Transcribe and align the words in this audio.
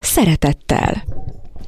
szeretettel. 0.00 1.04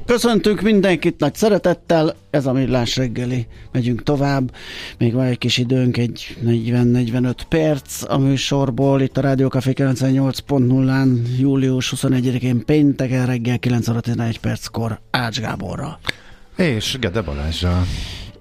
Köszöntünk 0.05 0.61
mindenkit 0.61 1.19
nagy 1.19 1.35
szeretettel, 1.35 2.15
ez 2.29 2.45
a 2.45 2.53
Millás 2.53 2.95
reggeli. 2.95 3.47
Megyünk 3.71 4.03
tovább, 4.03 4.55
még 4.97 5.13
van 5.13 5.25
egy 5.25 5.37
kis 5.37 5.57
időnk, 5.57 5.97
egy 5.97 6.37
40-45 6.45 7.35
perc 7.49 8.11
a 8.11 8.17
műsorból, 8.17 9.01
itt 9.01 9.17
a 9.17 9.21
Rádió 9.21 9.47
Café 9.47 9.73
98.0-án, 9.75 11.37
július 11.39 11.93
21-én 11.95 12.65
pénteken 12.65 13.25
reggel 13.25 13.59
9 13.59 13.87
óra 13.87 13.99
11 13.99 14.39
perckor 14.39 14.99
Ács 15.11 15.39
Gáborra. 15.39 15.99
És 16.57 16.97
Gede 16.99 17.21
Balázsra. 17.21 17.85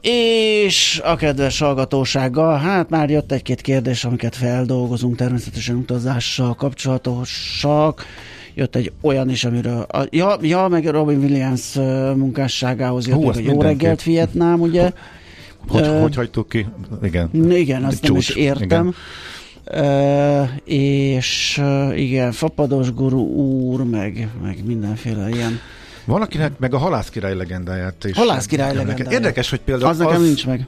És 0.00 1.00
a 1.04 1.16
kedves 1.16 1.58
hallgatósággal, 1.58 2.58
hát 2.58 2.90
már 2.90 3.10
jött 3.10 3.32
egy-két 3.32 3.60
kérdés, 3.60 4.04
amiket 4.04 4.36
feldolgozunk, 4.36 5.16
természetesen 5.16 5.76
utazással 5.76 6.54
kapcsolatosak. 6.54 8.04
Jött 8.54 8.76
egy 8.76 8.92
olyan 9.00 9.30
is, 9.30 9.44
amiről, 9.44 9.80
a, 9.80 10.06
ja, 10.10 10.36
ja, 10.40 10.68
meg 10.68 10.86
Robin 10.86 11.18
Williams 11.18 11.74
munkásságához 12.16 13.06
jött, 13.06 13.16
Hú, 13.16 13.24
hogy 13.24 13.44
jó 13.44 13.60
reggelt 13.60 14.02
Vietnám, 14.02 14.60
ugye? 14.60 14.92
Hogy, 15.68 15.86
uh, 15.86 16.00
hogy 16.00 16.14
hagytuk 16.14 16.48
ki? 16.48 16.66
Igen. 17.02 17.30
Igen, 17.50 17.84
azt 17.84 18.00
Csúcs. 18.00 18.08
nem 18.08 18.16
is 18.16 18.28
értem. 18.28 18.66
Igen. 18.66 18.94
Uh, 19.64 20.48
és 20.64 21.60
uh, 21.62 22.00
igen, 22.00 22.32
Fapados 22.32 22.92
Guru 22.92 23.20
úr, 23.20 23.84
meg, 23.84 24.28
meg 24.42 24.64
mindenféle 24.64 25.28
ilyen 25.28 25.60
van, 26.04 26.22
akinek 26.22 26.58
meg 26.58 26.74
a 26.74 26.78
halászkirály 26.78 27.34
legendáját 27.34 28.04
is. 28.04 28.16
Halászkirály 28.16 28.74
legendáját. 28.74 29.12
Érdekes, 29.12 29.50
hogy 29.50 29.60
például 29.60 29.90
az... 29.90 29.98
nekem 29.98 30.14
az... 30.14 30.22
nincs 30.22 30.46
meg. 30.46 30.66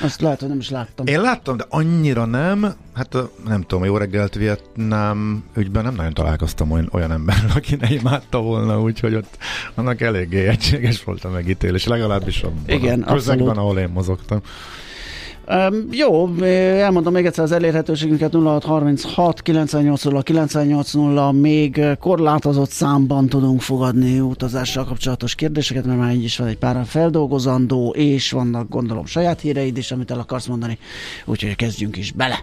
Azt 0.00 0.20
lehet, 0.20 0.40
hogy 0.40 0.48
nem 0.48 0.58
is 0.58 0.70
láttam. 0.70 1.06
Én 1.06 1.20
láttam, 1.20 1.56
de 1.56 1.64
annyira 1.68 2.24
nem. 2.24 2.74
Hát 2.94 3.16
nem 3.44 3.62
tudom, 3.62 3.84
jó 3.84 3.96
reggelt 3.96 4.34
Vietnám 4.34 5.44
ügyben 5.56 5.84
nem 5.84 5.94
nagyon 5.94 6.14
találkoztam 6.14 6.70
olyan, 6.70 6.88
olyan 6.92 7.12
emberrel, 7.12 7.50
aki 7.54 7.76
ne 7.80 7.92
imádta 7.92 8.40
volna, 8.40 8.80
úgyhogy 8.80 9.14
ott 9.14 9.38
annak 9.74 10.00
eléggé 10.00 10.46
egységes 10.46 11.04
volt 11.04 11.24
a 11.24 11.30
megítélés, 11.30 11.86
legalábbis 11.86 12.42
a 12.42 12.50
Igen, 12.66 13.04
közegben, 13.04 13.56
ahol 13.56 13.78
én 13.78 13.88
mozogtam. 13.88 14.40
Um, 15.48 15.88
jó, 15.90 16.34
elmondom 16.42 17.12
még 17.12 17.26
egyszer 17.26 17.44
az 17.44 17.52
elérhetőségünket 17.52 18.32
0636 18.32 19.42
980 19.42 20.22
980 20.22 21.34
még 21.34 21.80
korlátozott 22.00 22.70
számban 22.70 23.28
tudunk 23.28 23.60
fogadni 23.60 24.20
utazással 24.20 24.84
kapcsolatos 24.84 25.34
kérdéseket, 25.34 25.84
mert 25.84 25.98
már 25.98 26.14
így 26.14 26.24
is 26.24 26.36
van 26.36 26.48
egy 26.48 26.58
pár 26.58 26.84
feldolgozandó, 26.86 27.94
és 27.96 28.30
vannak 28.30 28.68
gondolom 28.68 29.06
saját 29.06 29.40
híreid 29.40 29.76
is, 29.76 29.92
amit 29.92 30.10
el 30.10 30.18
akarsz 30.18 30.46
mondani, 30.46 30.78
úgyhogy 31.24 31.56
kezdjünk 31.56 31.96
is 31.96 32.12
bele. 32.12 32.42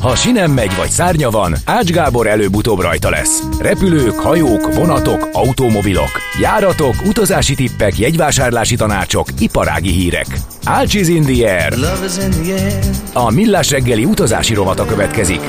Ha 0.00 0.14
sinem 0.14 0.50
megy 0.50 0.76
vagy 0.76 0.90
szárnya 0.90 1.30
van, 1.30 1.54
Ács 1.64 1.90
Gábor 1.90 2.26
előbb-utóbb 2.26 2.80
rajta 2.80 3.10
lesz. 3.10 3.42
Repülők, 3.58 4.18
hajók, 4.18 4.74
vonatok, 4.74 5.28
automobilok, 5.32 6.10
járatok, 6.40 6.94
utazási 7.06 7.54
tippek, 7.54 7.98
jegyvásárlási 7.98 8.76
tanácsok, 8.76 9.28
iparági 9.38 9.90
hírek. 9.90 10.26
Ácsiz 10.64 11.08
in 11.08 11.22
the 11.22 11.62
air. 11.62 11.74
A 13.12 13.30
millás 13.30 13.70
reggeli 13.70 14.04
utazási 14.04 14.54
rovata 14.54 14.84
következik. 14.84 15.40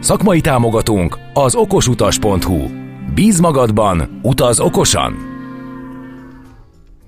Szakmai 0.00 0.40
támogatónk 0.40 1.18
az 1.32 1.54
okosutas.hu. 1.54 2.68
Bíz 3.14 3.40
magadban, 3.40 4.20
utaz 4.22 4.60
okosan! 4.60 5.29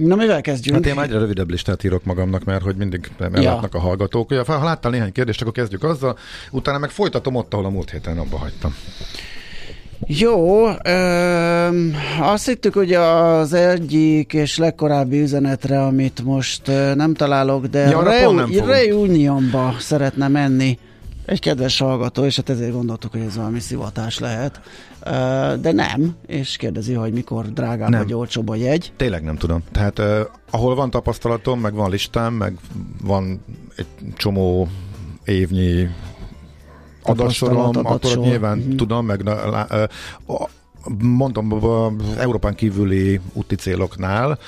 Na, 0.07 0.15
mivel 0.15 0.41
kezdjünk? 0.41 0.85
Hát 0.85 0.95
én 0.95 1.03
egyre 1.03 1.19
rövidebb 1.19 1.51
listát 1.51 1.85
írok 1.85 2.05
magamnak, 2.05 2.45
mert 2.45 2.63
hogy 2.63 2.77
mindig 2.77 3.11
ellátnak 3.19 3.73
ja. 3.73 3.79
a 3.79 3.83
hallgatók. 3.83 4.31
Ugye, 4.31 4.43
ha 4.47 4.65
láttál 4.65 4.91
néhány 4.91 5.13
kérdést, 5.13 5.41
akkor 5.41 5.53
kezdjük 5.53 5.85
azzal, 5.85 6.19
utána 6.51 6.79
meg 6.79 6.91
folytatom 6.91 7.35
ott, 7.35 7.53
ahol 7.53 7.65
a 7.65 7.71
múlt 7.71 7.91
héten 7.91 8.19
abba 8.19 8.39
hagytam. 8.39 8.75
Jó, 10.07 10.69
ö, 10.85 11.89
azt 12.21 12.47
hittük, 12.47 12.75
hogy 12.75 12.93
az 12.93 13.53
egyik 13.53 14.33
és 14.33 14.59
legkorábbi 14.59 15.21
üzenetre, 15.21 15.83
amit 15.83 16.23
most 16.25 16.67
nem 16.95 17.15
találok, 17.15 17.67
de 17.67 17.89
ja, 17.89 18.03
Reu- 18.03 18.67
Reunionba 18.67 19.75
szeretne 19.79 20.29
menni 20.29 20.79
egy 21.25 21.41
kedves 21.41 21.79
hallgató, 21.79 22.25
és 22.25 22.37
hát 22.37 22.49
ezért 22.49 22.73
gondoltuk, 22.73 23.11
hogy 23.11 23.21
ez 23.21 23.37
valami 23.37 23.61
szivatás 23.61 24.19
lehet. 24.19 24.61
De 25.61 25.73
nem, 25.73 26.17
és 26.27 26.57
kérdezi, 26.57 26.93
hogy 26.93 27.13
mikor 27.13 27.53
drágább 27.53 27.89
nem. 27.89 28.03
vagy 28.03 28.13
olcsóbb 28.15 28.49
a 28.49 28.55
jegy. 28.55 28.93
Tényleg 28.97 29.23
nem 29.23 29.37
tudom. 29.37 29.63
Tehát 29.73 29.99
uh, 29.99 30.21
ahol 30.51 30.75
van 30.75 30.91
tapasztalatom, 30.91 31.61
meg 31.61 31.75
van 31.75 31.91
listám, 31.91 32.35
meg 32.35 32.59
van 33.03 33.45
egy 33.77 33.87
csomó 34.17 34.69
évnyi 35.25 35.89
adatsorom, 37.03 37.71
akkor 37.83 38.17
nyilván 38.17 38.59
mm-hmm. 38.59 38.77
tudom, 38.77 39.07
meg 39.07 39.23
uh, 40.27 40.41
mondom, 40.99 41.63
Európán 42.19 42.55
kívüli 42.55 43.21
úti 43.33 43.55
céloknál 43.55 44.39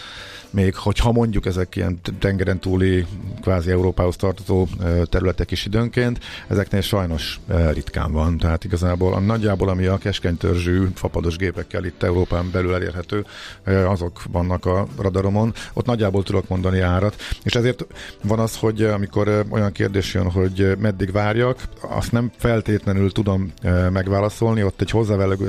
még 0.54 0.74
hogyha 0.74 1.12
mondjuk 1.12 1.46
ezek 1.46 1.76
ilyen 1.76 2.00
tengeren 2.18 2.58
túli, 2.58 3.06
kvázi 3.40 3.70
Európához 3.70 4.16
tartozó 4.16 4.66
területek 5.04 5.50
is 5.50 5.64
időnként, 5.66 6.18
ezeknél 6.48 6.80
sajnos 6.80 7.40
ritkán 7.72 8.12
van. 8.12 8.38
Tehát 8.38 8.64
igazából 8.64 9.14
a 9.14 9.20
nagyjából, 9.20 9.68
ami 9.68 9.86
a 9.86 9.98
keskeny 9.98 10.36
törzsű 10.36 10.86
fapados 10.94 11.36
gépekkel 11.36 11.84
itt 11.84 12.02
Európán 12.02 12.50
belül 12.52 12.74
elérhető, 12.74 13.24
azok 13.64 14.22
vannak 14.32 14.66
a 14.66 14.86
radaromon. 14.98 15.52
Ott 15.72 15.86
nagyjából 15.86 16.22
tudok 16.22 16.48
mondani 16.48 16.80
árat, 16.80 17.16
és 17.42 17.54
ezért 17.54 17.86
van 18.22 18.38
az, 18.38 18.56
hogy 18.56 18.82
amikor 18.82 19.44
olyan 19.48 19.72
kérdés 19.72 20.14
jön, 20.14 20.30
hogy 20.30 20.76
meddig 20.78 21.12
várjak, 21.12 21.62
azt 21.80 22.12
nem 22.12 22.30
feltétlenül 22.36 23.12
tudom 23.12 23.52
megválaszolni, 23.92 24.64
ott 24.64 24.80
egy 24.80 24.92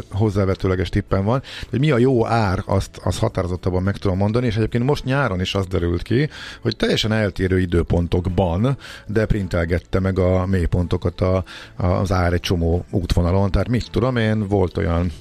hozzávetőleges 0.09 0.89
tippen 0.89 1.25
van, 1.25 1.41
hogy 1.69 1.79
mi 1.79 1.91
a 1.91 1.97
jó 1.97 2.25
ár, 2.25 2.63
azt, 2.65 2.99
azt 3.03 3.19
határozottabban 3.19 3.83
meg 3.83 3.97
tudom 3.97 4.17
mondani, 4.17 4.45
és 4.45 4.55
egyébként 4.55 4.83
most 4.83 4.94
nyáron 5.03 5.41
is 5.41 5.55
az 5.55 5.67
derült 5.67 6.01
ki, 6.01 6.29
hogy 6.61 6.75
teljesen 6.75 7.11
eltérő 7.11 7.59
időpontokban, 7.59 8.77
de 9.07 9.25
printelgette 9.25 9.99
meg 9.99 10.19
a 10.19 10.45
mélypontokat 10.45 11.21
a, 11.21 11.43
a, 11.75 11.85
az 11.85 12.11
ár 12.11 12.33
egy 12.33 12.39
csomó 12.39 12.85
útvonalon. 12.89 13.51
Tehát 13.51 13.69
mit 13.69 13.91
tudom 13.91 14.15
én, 14.15 14.47
volt 14.47 14.77
olyan 14.77 15.11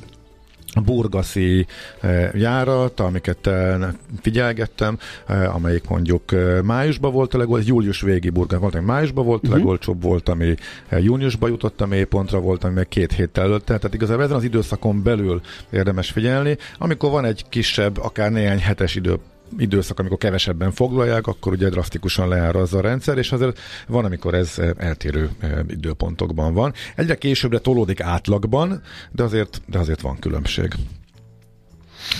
burgaszi 0.81 1.67
eh, 2.01 2.31
járat, 2.35 3.01
amiket 3.01 3.47
eh, 3.47 3.79
figyelgettem, 4.21 4.99
eh, 5.27 5.55
amelyik 5.55 5.89
mondjuk 5.89 6.23
májusban 6.65 7.13
volt 7.13 7.35
a 7.35 7.39
legolcsóbb, 7.39 7.69
július 7.69 8.01
végi 8.01 8.31
burgas 8.31 8.59
volt, 8.59 8.75
ami 8.75 8.85
májusban 8.85 9.25
volt 9.25 9.43
a 9.43 9.47
uh-huh. 9.47 9.59
legolcsóbb, 9.59 10.03
volt, 10.03 10.29
ami 10.29 10.55
júniusban 10.91 11.51
jutott 11.51 11.81
a 11.81 11.87
mélypontra, 11.87 12.41
volt, 12.41 12.65
ami 12.65 12.75
meg 12.75 12.89
két 12.89 13.13
héttel 13.13 13.45
előtte, 13.45 13.79
tehát 13.79 13.95
igazából 13.95 14.25
ezen 14.25 14.37
az 14.37 14.45
időszakon 14.45 15.03
belül 15.03 15.41
érdemes 15.71 16.11
figyelni, 16.11 16.57
amikor 16.79 17.11
van 17.11 17.25
egy 17.25 17.45
kisebb, 17.49 17.99
akár 17.99 18.31
néhány 18.31 18.61
hetes 18.61 18.95
idő 18.95 19.19
időszak, 19.59 19.99
amikor 19.99 20.19
kevesebben 20.19 20.73
foglalják, 20.73 21.27
akkor 21.27 21.53
ugye 21.53 21.69
drasztikusan 21.69 22.29
leárazza 22.29 22.79
a 22.79 22.81
rendszer, 22.81 23.19
és 23.19 23.33
azért 23.33 23.59
van, 23.87 24.05
amikor 24.05 24.35
ez 24.35 24.59
eh, 24.59 24.71
eltérő 24.77 25.31
eh, 25.39 25.59
időpontokban 25.69 26.55
van. 26.55 26.73
Egyre 26.97 27.15
későbbre 27.15 27.59
tolódik 27.59 28.01
átlagban, 28.01 28.83
de 29.11 29.23
azért, 29.23 29.63
de 29.67 29.79
azért 29.79 30.01
van 30.01 30.19
különbség. 30.19 30.75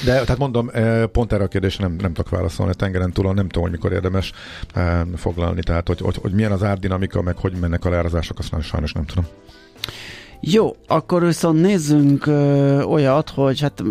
De 0.05 0.13
tehát 0.13 0.39
mondom, 0.39 0.71
eh, 0.73 1.07
pont 1.07 1.33
erre 1.33 1.45
a 1.45 1.49
kérdésre 1.49 1.87
nem, 1.87 1.97
nem 1.97 2.13
tudok 2.13 2.31
válaszolni. 2.31 2.75
Tengeren 2.75 3.13
túl 3.13 3.35
nem 3.35 3.49
tudom, 3.49 3.63
hogy 3.63 3.71
mikor 3.71 3.93
érdemes 3.93 4.33
foglalni, 5.17 5.63
tehát 5.63 5.89
hogy, 5.89 6.01
hogy, 6.01 6.17
hogy 6.17 6.33
milyen 6.33 6.53
az 6.53 6.63
árdinamika, 6.63 7.23
meg 7.23 7.37
hogy 7.37 7.53
mennek 7.53 7.85
a 7.85 7.91
leárazások, 7.91 8.39
azt 8.39 8.63
sajnos 8.63 8.93
nem 8.93 9.05
tudom. 9.05 9.27
Jó, 10.41 10.77
akkor 10.87 11.25
viszont 11.25 11.61
nézzünk 11.61 12.27
ö, 12.27 12.83
olyat, 12.83 13.31
hogy 13.31 13.61
hát 13.61 13.83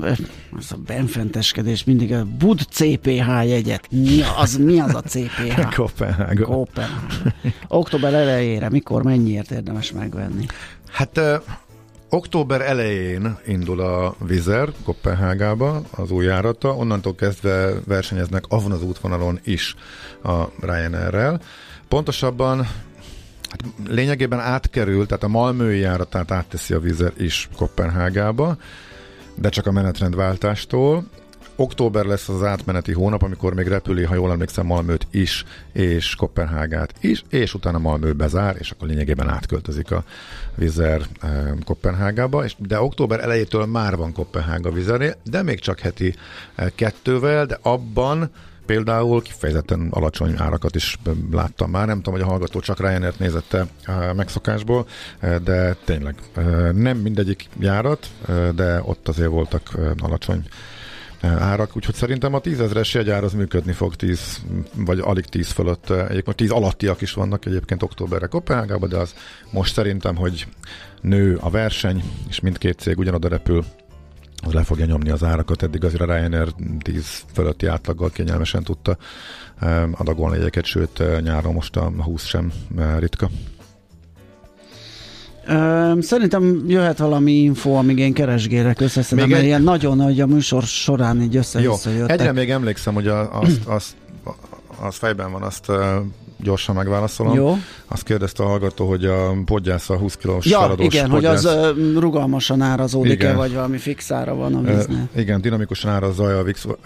az 0.57 0.71
a 0.71 0.77
benfenteskedés 0.85 1.83
mindig 1.83 2.13
a 2.13 2.25
Bud 2.37 2.59
CPH 2.69 3.47
jegyet. 3.47 3.87
Mi 3.89 4.21
az, 4.37 4.57
mi 4.57 4.79
az 4.79 4.95
a 4.95 5.01
CPH? 5.01 5.75
Kopenhága. 5.75 6.45
Kopenhága. 6.45 7.33
Október 7.67 8.13
elejére, 8.13 8.69
mikor, 8.69 9.03
mennyiért 9.03 9.51
érdemes 9.51 9.91
megvenni? 9.91 10.45
Hát 10.91 11.17
ö, 11.17 11.35
október 12.09 12.61
elején 12.61 13.37
indul 13.47 13.81
a 13.81 14.15
Vizer 14.27 14.69
Kopenhágába, 14.83 15.81
az 15.91 16.11
új 16.11 16.25
járata, 16.25 16.75
onnantól 16.75 17.15
kezdve 17.15 17.73
versenyeznek 17.87 18.43
avon 18.47 18.71
az 18.71 18.83
útvonalon 18.83 19.39
is 19.43 19.75
a 20.23 20.43
Ryanair-rel. 20.61 21.41
Pontosabban 21.87 22.67
Hát 23.53 23.73
lényegében 23.87 24.39
átkerül, 24.39 25.05
tehát 25.05 25.23
a 25.23 25.27
Malmöi 25.27 25.79
járatát 25.79 26.31
átteszi 26.31 26.73
a 26.73 26.79
Vizer 26.79 27.13
is 27.17 27.49
Kopenhágába, 27.55 28.57
de 29.35 29.49
csak 29.49 29.65
a 29.65 29.71
menetrendváltástól. 29.71 31.03
Október 31.55 32.05
lesz 32.05 32.29
az 32.29 32.43
átmeneti 32.43 32.91
hónap, 32.91 33.23
amikor 33.23 33.53
még 33.53 33.67
repüli, 33.67 34.03
ha 34.03 34.15
jól 34.15 34.31
emlékszem, 34.31 34.65
Malmőt 34.65 35.07
is, 35.11 35.45
és 35.71 36.15
Kopenhágát 36.15 36.93
is, 36.99 37.23
és 37.29 37.53
utána 37.53 37.77
Malmö 37.77 38.11
bezár, 38.11 38.55
és 38.59 38.71
akkor 38.71 38.87
lényegében 38.87 39.29
átköltözik 39.29 39.91
a 39.91 40.03
Vizer 40.55 41.01
eh, 41.21 41.51
Kopenhágába, 41.65 42.43
és, 42.43 42.55
de 42.57 42.81
október 42.81 43.19
elejétől 43.19 43.65
már 43.65 43.95
van 43.95 44.13
Kopenhága 44.13 44.71
Vizernél, 44.71 45.15
de 45.23 45.41
még 45.41 45.59
csak 45.59 45.79
heti 45.79 46.15
eh, 46.55 46.67
kettővel, 46.75 47.45
de 47.45 47.57
abban 47.61 48.31
Például 48.65 49.21
kifejezetten 49.21 49.87
alacsony 49.91 50.33
árakat 50.37 50.75
is 50.75 50.97
láttam 51.31 51.69
már, 51.69 51.87
nem 51.87 51.97
tudom, 51.97 52.13
hogy 52.13 52.27
a 52.27 52.29
hallgató 52.29 52.59
csak 52.59 52.79
Ryanair 52.79 53.13
nézette 53.17 53.67
megszokásból, 54.15 54.87
de 55.43 55.73
tényleg 55.73 56.15
nem 56.71 56.97
mindegyik 56.97 57.49
járat, 57.59 58.09
de 58.55 58.81
ott 58.83 59.07
azért 59.07 59.29
voltak 59.29 59.77
alacsony 59.97 60.43
árak, 61.21 61.75
úgyhogy 61.75 61.95
szerintem 61.95 62.33
a 62.33 62.39
tízezres 62.39 62.93
jegyár 62.93 63.23
az 63.23 63.33
működni 63.33 63.71
fog 63.71 63.95
10, 63.95 64.41
vagy 64.75 64.99
alig 64.99 65.25
10 65.25 65.51
fölött. 65.51 65.89
Egyébként 65.89 66.35
10 66.35 66.51
alattiak 66.51 67.01
is 67.01 67.13
vannak 67.13 67.45
egyébként 67.45 67.83
októberre 67.83 68.25
Kopenhágában, 68.25 68.89
de 68.89 68.97
az 68.97 69.13
most 69.51 69.73
szerintem, 69.73 70.15
hogy 70.15 70.47
nő 71.01 71.37
a 71.41 71.49
verseny, 71.49 72.03
és 72.29 72.39
mindkét 72.39 72.79
cég 72.79 72.97
ugyanoda 72.97 73.27
repül, 73.27 73.65
az 74.45 74.53
le 74.53 74.63
fogja 74.63 74.85
nyomni 74.85 75.09
az 75.09 75.23
árakat. 75.23 75.63
Eddig 75.63 75.83
azért 75.83 76.01
a 76.01 76.05
Ryanair 76.05 76.47
10 76.79 77.23
fölötti 77.33 77.65
átlaggal 77.65 78.09
kényelmesen 78.09 78.63
tudta 78.63 78.97
adagolni 79.91 80.37
egyeket, 80.37 80.65
sőt 80.65 81.03
nyáron 81.21 81.53
most 81.53 81.75
a 81.75 81.91
20 81.97 82.25
sem 82.25 82.51
ritka. 82.99 83.29
Szerintem 85.99 86.63
jöhet 86.67 86.97
valami 86.97 87.31
info, 87.31 87.71
amíg 87.71 87.97
én 87.97 88.13
keresgélek 88.13 88.81
összeszedem, 88.81 89.29
mert 89.29 89.41
egy... 89.41 89.47
ilyen 89.47 89.61
nagyon 89.61 89.97
nagy 89.97 90.21
a 90.21 90.27
műsor 90.27 90.63
során 90.63 91.21
így 91.21 91.35
össze 91.35 91.61
Jó, 91.61 91.75
egyre 92.07 92.31
még 92.31 92.49
emlékszem, 92.49 92.93
hogy 92.93 93.07
a, 93.07 93.39
azt, 93.39 93.65
azt, 93.65 93.95
azt 94.79 94.97
fejben 94.97 95.31
van, 95.31 95.41
azt 95.41 95.71
gyorsan 96.37 96.75
megválaszolom. 96.75 97.35
Jó. 97.35 97.57
Azt 97.87 98.03
kérdezte 98.03 98.43
a 98.43 98.47
hallgató, 98.47 98.87
hogy 98.87 99.05
a 99.05 99.33
podgyász 99.45 99.89
a 99.89 99.97
20 99.97 100.15
kilós 100.15 100.45
ja, 100.45 100.59
feladós 100.59 100.85
igen, 100.85 101.09
podgyász. 101.09 101.43
hogy 101.43 101.53
az 101.53 101.73
rugalmasan 101.99 102.61
árazódik-e, 102.61 103.33
vagy 103.33 103.53
valami 103.53 103.77
fix 103.77 104.11
ára 104.11 104.35
van 104.35 104.55
a 104.55 104.61
víznél. 104.61 105.09
Uh, 105.13 105.19
igen, 105.21 105.41
dinamikusan 105.41 105.91
árazza 105.91 106.39
a 106.39 106.43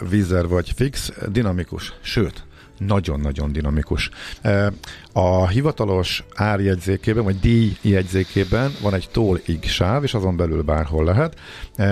vízer 0.09 0.47
vagy 0.47 0.71
fix, 0.75 1.11
dinamikus, 1.31 1.94
sőt, 2.01 2.44
nagyon-nagyon 2.77 3.51
dinamikus. 3.51 4.09
A 5.13 5.47
hivatalos 5.47 6.23
árjegyzékében, 6.35 7.23
vagy 7.23 7.39
díjjegyzékében 7.39 8.71
van 8.81 8.93
egy 8.93 9.09
tól-ig 9.11 9.63
sáv, 9.63 10.03
és 10.03 10.13
azon 10.13 10.38
belül 10.38 10.61
bárhol 10.61 11.03
lehet, 11.03 11.39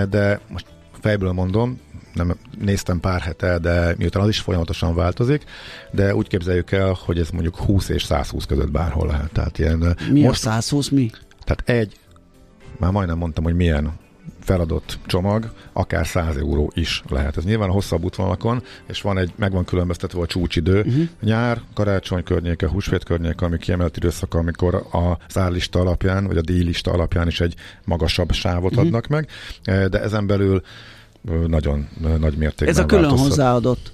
de 0.09 0.39
most 0.51 0.65
fejből 1.01 1.31
mondom, 1.31 1.79
nem 2.15 2.35
néztem 2.59 2.99
pár 2.99 3.21
hete, 3.21 3.57
de 3.57 3.95
miután 3.97 4.23
az 4.23 4.29
is 4.29 4.39
folyamatosan 4.39 4.95
változik, 4.95 5.43
de 5.91 6.15
úgy 6.15 6.27
képzeljük 6.27 6.71
el, 6.71 6.97
hogy 7.05 7.19
ez 7.19 7.29
mondjuk 7.29 7.57
20 7.57 7.89
és 7.89 8.03
120 8.03 8.45
között 8.45 8.71
bárhol 8.71 9.07
lehet. 9.07 9.31
Tehát 9.31 9.59
ilyen, 9.59 9.97
mi 10.11 10.21
most, 10.21 10.45
a 10.45 10.49
120 10.49 10.89
mi? 10.89 11.09
Tehát 11.43 11.69
egy, 11.69 11.99
már 12.77 12.91
majdnem 12.91 13.17
mondtam, 13.17 13.43
hogy 13.43 13.55
milyen 13.55 13.93
feladott 14.39 14.99
csomag, 15.05 15.51
akár 15.73 16.07
100 16.07 16.37
euró 16.37 16.71
is 16.75 17.03
lehet. 17.09 17.37
Ez 17.37 17.43
nyilván 17.43 17.69
a 17.69 17.71
hosszabb 17.71 18.03
útvonalakon, 18.03 18.63
és 18.87 19.01
van 19.01 19.17
egy, 19.17 19.31
meg 19.35 19.51
van 19.51 19.65
különböztetve 19.65 20.19
a 20.19 20.25
csúcsidő. 20.25 20.79
Uh-huh. 20.79 21.07
Nyár, 21.21 21.61
karácsony 21.73 22.23
környéke, 22.23 22.67
húsvét 22.67 23.03
környéke, 23.03 23.45
ami 23.45 23.57
kiemelt 23.57 23.97
időszak, 23.97 24.33
amikor 24.33 24.75
a 24.75 25.17
zárlista 25.29 25.79
alapján, 25.79 26.27
vagy 26.27 26.37
a 26.37 26.41
díjlista 26.41 26.91
alapján 26.91 27.27
is 27.27 27.41
egy 27.41 27.55
magasabb 27.85 28.31
sávot 28.31 28.71
uh-huh. 28.71 28.85
adnak 28.85 29.07
meg, 29.07 29.27
de 29.63 30.01
ezen 30.01 30.27
belül 30.27 30.61
nagyon 31.47 31.87
nagy 31.99 32.37
mértékben 32.37 32.67
Ez 32.67 32.77
a 32.77 32.85
külön 32.85 33.01
változhat. 33.01 33.27
hozzáadott 33.27 33.93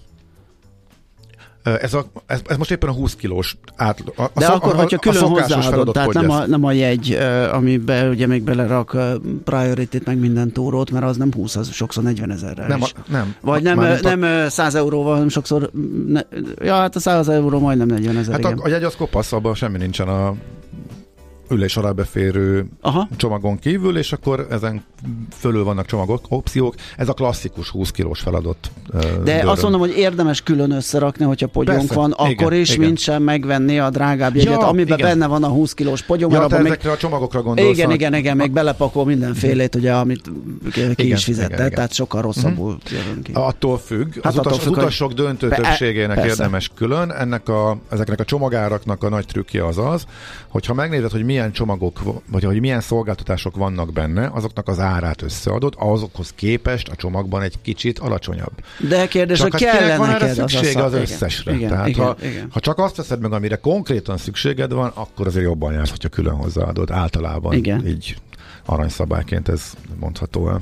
ez, 1.64 1.94
a, 1.94 2.06
ez, 2.26 2.42
ez 2.46 2.58
most 2.58 2.72
éppen 2.72 2.90
a 2.90 2.94
20 2.94 3.16
kilós 3.16 3.58
át. 3.76 4.04
A, 4.16 4.30
De 4.36 4.46
a, 4.46 4.56
akkor, 4.56 4.74
a, 4.74 4.78
hogyha 4.78 4.98
külön 4.98 5.24
hozzáadott, 5.24 5.94
tehát 5.94 6.14
nem 6.14 6.30
a, 6.30 6.46
nem 6.46 6.64
a 6.64 6.72
jegy, 6.72 7.18
amiben 7.52 8.10
ugye 8.10 8.28
még 8.28 8.44
belerak 8.44 8.98
priority 9.44 9.98
meg 10.06 10.20
minden 10.20 10.52
túrót, 10.52 10.92
mert 10.92 11.06
az 11.06 11.18
nem 11.18 11.34
20, 11.34 11.56
az 11.56 11.72
sokszor 11.72 12.04
40 12.04 12.32
ezerre 12.32 12.68
nem, 12.68 12.82
a, 12.82 12.88
nem. 13.08 13.36
Vagy 13.42 13.64
nem, 13.64 13.80
nem, 13.80 14.20
nem 14.20 14.50
100 14.50 14.76
euróval, 14.76 15.14
hanem 15.14 15.30
sokszor, 15.30 15.72
ne, 16.08 16.22
ja, 16.62 16.76
hát 16.76 16.96
a 16.96 17.00
100 17.00 17.30
euró 17.30 17.60
majdnem 17.60 17.88
40 17.88 18.18
ezer. 18.18 18.44
Hát 18.44 18.54
a, 18.54 18.64
a 18.64 18.68
jegy 18.68 18.84
az 18.84 18.96
kopasz, 18.96 19.32
abban 19.32 19.56
semmi 19.56 19.78
nincsen 19.78 20.08
a 20.08 20.34
ülés 21.52 21.78
alá 21.78 21.92
beférő 21.92 22.66
Aha. 22.82 23.08
csomagon 23.18 23.60
kívül, 23.60 23.98
és 23.98 24.12
akkor 24.12 24.48
ezen 24.50 24.84
fölül 25.38 25.64
vannak 25.64 25.86
csomagok, 25.86 26.26
opciók. 26.30 26.76
Ez 26.98 27.10
a 27.10 27.14
klasszikus 27.14 27.70
20 27.70 27.92
kilós 27.92 28.20
feladott. 28.20 28.72
De 28.92 29.00
döröm. 29.24 29.48
azt 29.48 29.62
mondom, 29.62 29.80
hogy 29.80 29.98
érdemes 29.98 30.42
külön 30.42 30.72
összerakni, 30.72 31.26
hogyha 31.26 31.48
pogyónk 31.48 31.78
Persze. 31.78 31.96
van, 31.96 32.16
igen, 32.20 32.34
akkor 32.34 32.54
is, 32.54 32.70
igen. 32.70 32.86
mint 32.86 32.98
sem 32.98 33.24
megvenni 33.24 33.80
a 33.80 33.90
drágább 33.90 34.36
jegyet, 34.36 34.62
ja, 34.62 34.68
amiben 34.68 34.98
igen. 34.98 35.10
benne 35.10 35.28
van 35.28 35.44
a 35.44 35.48
20 35.48 35.74
kilós 35.74 36.02
pogyó. 36.02 36.30
Ja, 36.32 36.48
te 36.48 36.58
ezekre 36.58 36.90
még... 36.90 36.98
a 36.98 36.98
csomagokra 36.98 37.42
gondolsz. 37.42 37.78
Igen, 37.78 37.92
igen, 37.92 38.14
igen, 38.14 38.38
még 38.38 38.52
belepakol 38.52 39.06
mindenfélét, 39.06 39.76
ugye, 39.76 39.94
amit 39.94 40.32
ki 40.72 40.82
igen, 40.96 41.18
is 41.18 41.24
fizette, 41.24 41.54
igen, 41.54 41.66
igen. 41.66 41.76
tehát 41.76 41.94
sokkal 41.94 42.22
rosszabbul 42.22 42.74
uh-huh. 42.74 43.00
jövünk 43.00 43.24
ki. 43.24 43.32
Attól 43.34 43.78
függ. 43.78 44.14
Hát 44.14 44.26
az, 44.26 44.38
attól 44.38 44.52
utas, 44.52 44.64
függ, 44.64 44.72
az 44.72 44.78
utasok 44.78 45.14
döntő 45.14 45.48
Pe- 45.48 45.62
többségének 45.62 46.16
persze. 46.16 46.30
érdemes 46.30 46.72
külön. 46.76 47.12
Ennek 47.12 47.50
a, 47.50 47.78
ezeknek 47.90 48.20
a 48.20 48.26
csomagáraknak 48.26 49.04
a 49.04 49.10
nagy 49.10 49.26
trükkje 49.26 49.66
az 49.66 49.78
az, 49.78 50.06
hogyha 50.48 50.74
megnézed, 50.74 51.12
hogy 51.12 51.24
milyen 51.24 51.41
csomagok 51.50 52.00
vagy 52.28 52.44
hogy 52.44 52.60
milyen 52.60 52.82
szolgáltatások 52.82 53.56
vannak 53.56 53.94
benne, 53.94 54.30
azoknak 54.34 54.68
az 54.68 54.80
árát 54.80 55.22
összeadott, 55.22 55.76
azokhoz 55.78 56.34
képest 56.36 56.88
a 56.88 56.96
csomagban 56.96 57.42
egy 57.42 57.62
kicsit 57.62 58.00
alacsonyabb. 58.00 58.54
De 58.90 59.08
kérdés, 59.08 59.42
hogy 59.42 59.64
hát 59.64 59.80
kell 59.80 59.98
van 59.98 60.10
erre 60.10 60.34
szüksége 60.34 60.84
az, 60.84 60.94
az 60.94 61.00
összesre. 61.00 61.54
Igen, 61.54 61.70
Tehát 61.70 61.88
igen, 61.88 62.06
ha, 62.06 62.16
igen. 62.22 62.48
ha 62.52 62.60
csak 62.60 62.78
azt 62.78 62.96
veszed 62.96 63.20
meg, 63.22 63.32
amire 63.32 63.56
konkrétan 63.56 64.18
szükséged 64.18 64.74
van, 64.74 64.92
akkor 64.94 65.28
azért 65.28 65.46
jobban 65.46 65.74
jársz, 65.74 65.90
hogyha 65.90 66.10
külön 66.10 66.36
hozzáadod. 66.36 66.92
Általában 66.92 67.54
igen. 67.54 67.88
így 67.88 68.16
aranyszabályként 68.66 69.50
ez 69.50 69.74
mondható 70.00 70.50
el. 70.50 70.62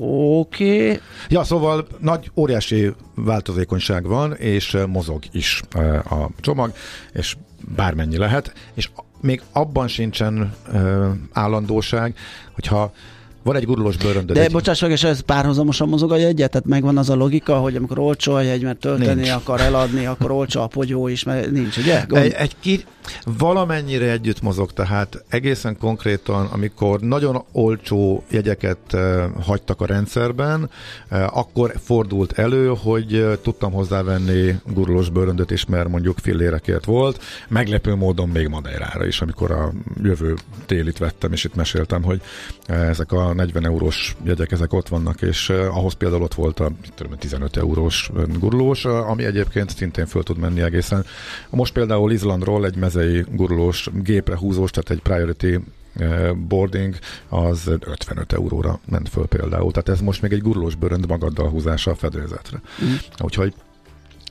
Oké. 0.00 0.84
Okay. 0.84 1.00
Ja, 1.28 1.44
szóval 1.44 1.86
nagy, 1.98 2.30
óriási 2.34 2.92
változékonyság 3.14 4.06
van, 4.06 4.32
és 4.32 4.76
mozog 4.88 5.22
is 5.32 5.62
a 6.04 6.28
csomag, 6.40 6.72
és 7.12 7.36
bármennyi 7.76 8.16
lehet, 8.16 8.52
és 8.74 8.90
még 9.20 9.42
abban 9.52 9.88
sincsen 9.88 10.54
ö, 10.72 11.10
állandóság, 11.32 12.16
hogyha 12.54 12.92
van 13.44 13.56
egy 13.56 13.64
gurulós 13.64 13.96
bőröndöd. 13.96 14.36
De 14.36 14.42
egy... 14.42 14.52
bocsáss 14.52 14.80
meg, 14.80 14.90
és 14.90 15.04
ez 15.04 15.20
párhuzamosan 15.20 15.88
mozog 15.88 16.12
a 16.12 16.16
jegyet? 16.16 16.50
Tehát 16.50 16.66
megvan 16.66 16.98
az 16.98 17.10
a 17.10 17.14
logika, 17.14 17.56
hogy 17.56 17.76
amikor 17.76 17.98
olcsó 17.98 18.32
a 18.32 18.40
jegy, 18.40 18.62
mert 18.62 18.78
tölteni 18.78 19.20
nincs. 19.20 19.30
akar 19.30 19.60
eladni, 19.60 20.06
akkor 20.06 20.30
olcsó 20.30 20.60
a 20.60 20.66
pogyó 20.66 21.08
is, 21.08 21.22
mert 21.22 21.50
nincs, 21.50 21.76
ugye? 21.76 22.04
Gond... 22.08 22.22
Egy, 22.22 22.32
egy 22.32 22.56
ki, 22.60 22.84
valamennyire 23.38 24.10
együtt 24.10 24.42
mozog, 24.42 24.72
tehát 24.72 25.24
egészen 25.28 25.78
konkrétan, 25.78 26.46
amikor 26.46 27.00
nagyon 27.00 27.44
olcsó 27.52 28.24
jegyeket 28.30 28.96
hagytak 29.40 29.80
a 29.80 29.86
rendszerben, 29.86 30.70
akkor 31.10 31.74
fordult 31.84 32.38
elő, 32.38 32.72
hogy 32.82 33.38
tudtam 33.42 33.72
hozzávenni 33.72 34.60
gurulós 34.66 35.08
bőröndöt 35.08 35.50
is, 35.50 35.64
mert 35.64 35.88
mondjuk 35.88 36.18
fillérekért 36.18 36.84
volt. 36.84 37.22
Meglepő 37.48 37.94
módon 37.94 38.28
még 38.28 38.48
Madeirára 38.48 39.06
is, 39.06 39.20
amikor 39.20 39.50
a 39.50 39.72
jövő 40.02 40.34
télit 40.66 40.98
vettem, 40.98 41.32
és 41.32 41.44
itt 41.44 41.54
meséltem, 41.54 42.02
hogy 42.02 42.20
ezek 42.66 43.12
a 43.12 43.33
40 43.34 43.64
eurós 43.64 44.16
jegyek, 44.22 44.52
ezek 44.52 44.72
ott 44.72 44.88
vannak, 44.88 45.22
és 45.22 45.48
ahhoz 45.50 45.92
például 45.92 46.22
ott 46.22 46.34
volt 46.34 46.60
a 46.60 46.72
15 47.18 47.56
eurós 47.56 48.10
gurulós, 48.38 48.84
ami 48.84 49.24
egyébként 49.24 49.76
szintén 49.76 50.06
föl 50.06 50.22
tud 50.22 50.38
menni 50.38 50.60
egészen. 50.62 51.04
Most 51.50 51.72
például 51.72 52.12
Izlandról 52.12 52.66
egy 52.66 52.76
mezei 52.76 53.24
gurulós 53.30 53.88
gépre 53.92 54.36
húzós, 54.36 54.70
tehát 54.70 54.90
egy 54.90 55.02
priority 55.02 55.64
boarding 56.48 56.94
az 57.28 57.70
55 57.80 58.32
euróra 58.32 58.80
ment 58.88 59.08
föl 59.08 59.26
például. 59.26 59.70
Tehát 59.70 59.88
ez 59.88 60.00
most 60.00 60.22
még 60.22 60.32
egy 60.32 60.42
gurulós 60.42 60.74
bőrönd 60.74 61.08
magaddal 61.08 61.48
húzása 61.48 61.90
a 61.90 61.94
fedélzetre. 61.94 62.60
Mm. 62.84 62.94
Úgyhogy 63.18 63.54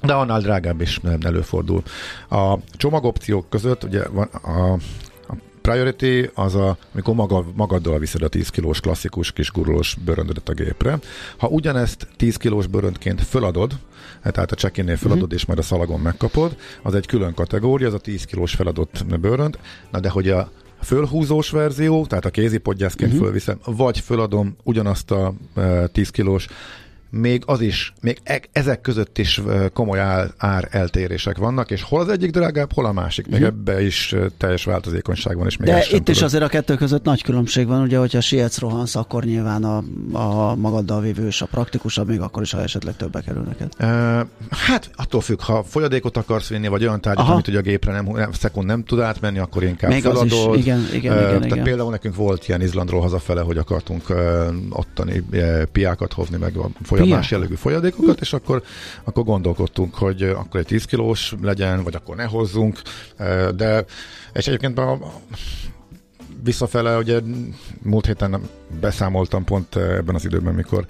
de 0.02 0.14
annál 0.14 0.42
drágább 0.42 0.82
is 0.82 1.00
előfordul. 1.22 1.84
A 2.30 2.58
csomagopciók 2.78 3.50
között 3.50 3.84
ugye 3.84 4.08
van 4.08 4.28
a 4.28 4.78
Priority 5.64 6.30
az 6.34 6.56
a, 6.56 6.78
amikor 6.94 7.16
maga, 7.16 7.46
magaddal 7.56 8.00
viszed 8.00 8.22
a 8.22 8.28
10 8.28 8.50
kilós 8.50 8.80
klasszikus 8.80 9.32
kis 9.32 9.52
gurulós 9.52 9.98
bőröndödet 10.06 10.50
a 10.50 10.54
gépre. 10.54 11.00
Ha 11.38 11.48
ugyanezt 11.48 12.08
10 12.18 12.38
kilós 12.38 12.68
bőröndként 12.68 13.22
föladod, 13.22 13.72
tehát 14.24 14.52
a 14.52 14.56
check-innél 14.56 14.98
föladod, 14.98 15.24
mm-hmm. 15.24 15.36
és 15.36 15.46
majd 15.46 15.60
a 15.60 15.62
szalagon 15.62 16.00
megkapod, 16.00 16.56
az 16.82 16.96
egy 16.96 17.06
külön 17.06 17.34
kategória, 17.34 17.88
az 17.88 17.94
a 17.94 17.98
10 17.98 18.26
kilós 18.26 18.54
feladott 18.54 19.06
bőrönd, 19.20 19.58
na 19.92 20.00
de 20.00 20.10
hogy 20.10 20.30
a 20.30 20.52
fölhúzós 20.82 21.50
verzió, 21.50 22.06
tehát 22.06 22.26
a 22.26 22.30
kézi 22.30 22.58
podgyászként 22.58 23.12
mm-hmm. 23.12 23.22
fölviszem, 23.22 23.60
vagy 23.66 24.00
föladom 24.00 24.56
ugyanazt 24.64 25.12
a 25.12 25.34
e, 25.56 25.88
10 25.88 26.10
kilós 26.10 26.48
még 27.20 27.44
az 27.46 27.62
is, 27.62 27.94
még 28.02 28.20
e- 28.24 28.42
ezek 28.52 28.82
között 28.82 29.18
is 29.18 29.42
komoly 29.74 30.00
ár, 30.00 30.32
ár 30.38 30.68
eltérések 30.72 31.38
vannak, 31.38 31.72
és 31.72 31.82
hol 31.84 32.02
az 32.02 32.10
egyik 32.10 32.32
drágább, 32.32 32.74
hol 32.74 32.86
a 32.86 32.92
másik. 32.92 33.28
Még 33.28 33.42
uh-huh. 33.42 33.56
ebbe 33.58 33.84
is 33.84 34.16
teljes 34.38 34.64
változékonyság 34.64 35.38
van. 35.38 35.46
És 35.48 35.58
még 35.58 35.70
De 35.70 35.78
itt 35.78 35.90
tudod. 35.90 36.10
is 36.10 36.22
azért 36.22 36.44
a 36.44 36.48
kettő 36.48 36.76
között 36.76 37.04
nagy 37.04 37.24
különbség 37.24 37.68
van, 37.68 37.82
ugye, 37.82 37.98
hogyha 37.98 38.22
sietsz 38.22 38.60
rohansz, 38.60 38.96
akkor 38.96 39.24
nyilván 39.24 39.64
a, 39.64 39.84
a 40.12 40.56
magaddal 40.56 41.02
vívő 41.02 41.28
és 41.28 41.42
a 41.42 41.46
praktikusabb, 41.46 42.08
még 42.08 42.20
akkor 42.20 42.42
is, 42.42 42.52
ha 42.52 42.62
esetleg 42.62 42.96
többe 42.96 43.22
kerül 43.22 43.44
neked. 43.44 43.74
Uh, 43.80 44.28
hát 44.50 44.90
attól 44.96 45.22
függ, 45.22 45.42
ha 45.42 45.64
folyadékot 45.64 46.18
akarsz 46.18 46.48
vinni, 46.48 46.68
vagy 46.68 46.86
olyan 46.86 47.02
tárgyat, 47.02 47.30
amit 47.30 47.48
ugye 47.48 47.58
a 47.58 47.62
gépre 47.62 47.92
nem, 47.92 48.06
nem, 48.06 48.32
szekund 48.32 48.68
nem 48.68 48.84
tud 48.84 49.00
átmenni, 49.00 49.40
akkor 49.40 49.64
inkább 49.64 49.92
még 49.92 50.02
feladod. 50.02 50.24
Az 50.24 50.32
is, 50.32 50.64
igen, 50.64 50.80
igen, 50.80 50.94
igen, 50.94 51.14
uh, 51.14 51.20
igen, 51.20 51.32
tehát 51.32 51.46
igen. 51.46 51.64
például 51.64 51.92
nekünk 51.92 52.16
volt 52.16 52.48
ilyen 52.48 52.62
Izlandról 52.62 53.02
hazafele, 53.02 53.42
hogy 53.42 53.58
akartunk 53.58 54.10
uh, 54.10 54.18
ottani 54.70 55.24
uh, 55.32 55.64
piákat 55.64 56.14
hozni, 56.14 56.38
meg 56.38 56.58
a 56.58 56.70
folyamás 57.04 57.32
jellegű 57.32 57.56
folyadékokat, 57.56 58.22
és 58.22 58.34
akkor, 58.34 58.64
akkor 59.04 59.24
gondolkodtunk, 59.24 59.96
hogy 59.96 60.24
akkor 60.24 60.60
egy 60.60 60.66
10 60.66 60.86
kilós 60.86 61.34
legyen, 61.42 61.84
vagy 61.84 61.96
akkor 61.96 62.16
ne 62.16 62.24
hozzunk, 62.24 62.82
de 63.56 63.86
és 64.34 64.48
egyébként 64.48 64.78
a, 64.78 65.00
visszafele, 66.44 66.98
ugye 66.98 67.20
múlt 67.82 68.06
héten 68.06 68.42
beszámoltam 68.82 69.44
pont 69.44 69.76
ebben 69.76 70.16
az 70.16 70.26
időben, 70.26 70.54
mikor 70.54 70.86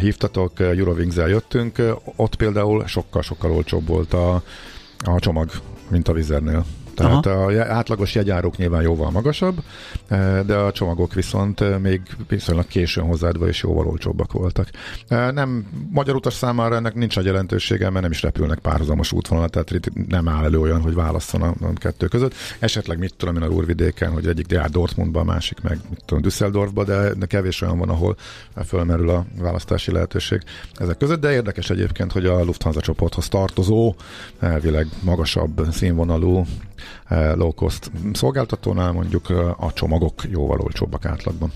hívtatok, 0.00 0.60
Eurovings-el 0.60 1.28
jöttünk, 1.28 1.82
ott 2.16 2.34
például 2.34 2.86
sokkal-sokkal 2.86 3.52
olcsóbb 3.52 3.86
volt 3.86 4.12
a, 4.12 4.42
a 4.98 5.18
csomag, 5.18 5.50
mint 5.88 6.08
a 6.08 6.12
vizernél. 6.12 6.64
Tehát 6.96 7.26
Aha. 7.26 7.44
a 7.44 7.72
átlagos 7.72 8.14
jegyárok 8.14 8.56
nyilván 8.56 8.82
jóval 8.82 9.10
magasabb, 9.10 9.62
eh, 10.08 10.40
de 10.46 10.54
a 10.54 10.72
csomagok 10.72 11.14
viszont 11.14 11.60
eh, 11.60 11.78
még 11.78 12.00
viszonylag 12.28 12.66
későn 12.66 13.04
hozzáadva 13.04 13.48
is 13.48 13.62
jóval 13.62 13.86
olcsóbbak 13.86 14.32
voltak. 14.32 14.68
Eh, 15.08 15.30
nem, 15.30 15.66
magyar 15.90 16.14
utas 16.14 16.34
számára 16.34 16.74
ennek 16.74 16.94
nincs 16.94 17.16
nagy 17.16 17.24
jelentősége, 17.24 17.90
mert 17.90 18.02
nem 18.02 18.10
is 18.10 18.22
repülnek 18.22 18.58
párhuzamos 18.58 19.12
útvonalat, 19.12 19.50
tehát 19.50 19.70
itt 19.70 20.08
nem 20.08 20.28
áll 20.28 20.44
elő 20.44 20.60
olyan, 20.60 20.80
hogy 20.80 20.94
válasszon 20.94 21.42
a, 21.42 21.54
a 21.60 21.72
kettő 21.74 22.06
között. 22.06 22.34
Esetleg 22.58 22.98
mit 22.98 23.14
tudom 23.16 23.36
én 23.36 23.42
a 23.42 23.48
Úrvidéken, 23.48 24.10
hogy 24.10 24.26
egyik 24.26 24.50
jár 24.50 24.70
Dortmundba, 24.70 25.20
a 25.20 25.24
másik 25.24 25.60
meg 25.60 25.78
mit 25.90 26.02
tudom, 26.04 26.22
Düsseldorfba, 26.22 26.84
de, 26.84 27.26
kevés 27.26 27.62
olyan 27.62 27.78
van, 27.78 27.88
ahol 27.88 28.16
fölmerül 28.66 29.10
a 29.10 29.24
választási 29.38 29.92
lehetőség 29.92 30.42
ezek 30.74 30.96
között, 30.96 31.20
de 31.20 31.32
érdekes 31.32 31.70
egyébként, 31.70 32.12
hogy 32.12 32.26
a 32.26 32.44
Lufthansa 32.44 32.80
csoporthoz 32.80 33.28
tartozó, 33.28 33.94
elvileg 34.40 34.86
magasabb 35.02 35.66
színvonalú 35.70 36.46
low 37.34 37.54
cost 37.54 37.90
szolgáltatónál 38.12 38.92
mondjuk 38.92 39.30
eh, 39.30 39.64
a 39.64 39.72
csomagok 39.72 40.22
jóval 40.30 40.60
olcsóbbak 40.60 41.04
átlagban. 41.04 41.52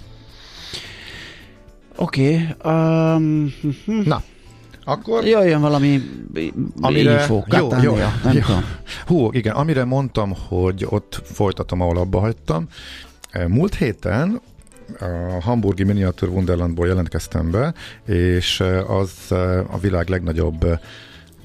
Oké. 1.97 2.49
Okay, 2.59 2.75
um, 3.17 3.53
Na, 4.05 4.23
akkor... 4.85 5.25
Jöjjön 5.25 5.61
valami 5.61 6.01
amire, 6.81 7.13
info, 7.13 7.43
jó, 7.47 7.69
jó, 7.83 7.97
nem 8.25 8.33
jó. 8.33 8.41
Tudom. 8.41 8.65
Hú, 9.07 9.29
igen, 9.33 9.55
amire 9.55 9.85
mondtam, 9.85 10.35
hogy 10.49 10.87
ott 10.89 11.21
folytatom, 11.25 11.81
ahol 11.81 11.97
abba 11.97 12.21
hagytam. 12.21 12.69
Eh, 13.31 13.49
múlt 13.49 13.75
héten 13.75 14.41
a 14.99 15.43
hamburgi 15.43 15.83
miniatúr 15.83 16.29
Wunderlandból 16.29 16.87
jelentkeztem 16.87 17.51
be, 17.51 17.75
és 18.07 18.63
az 18.87 19.33
a 19.71 19.79
világ 19.81 20.09
legnagyobb 20.09 20.67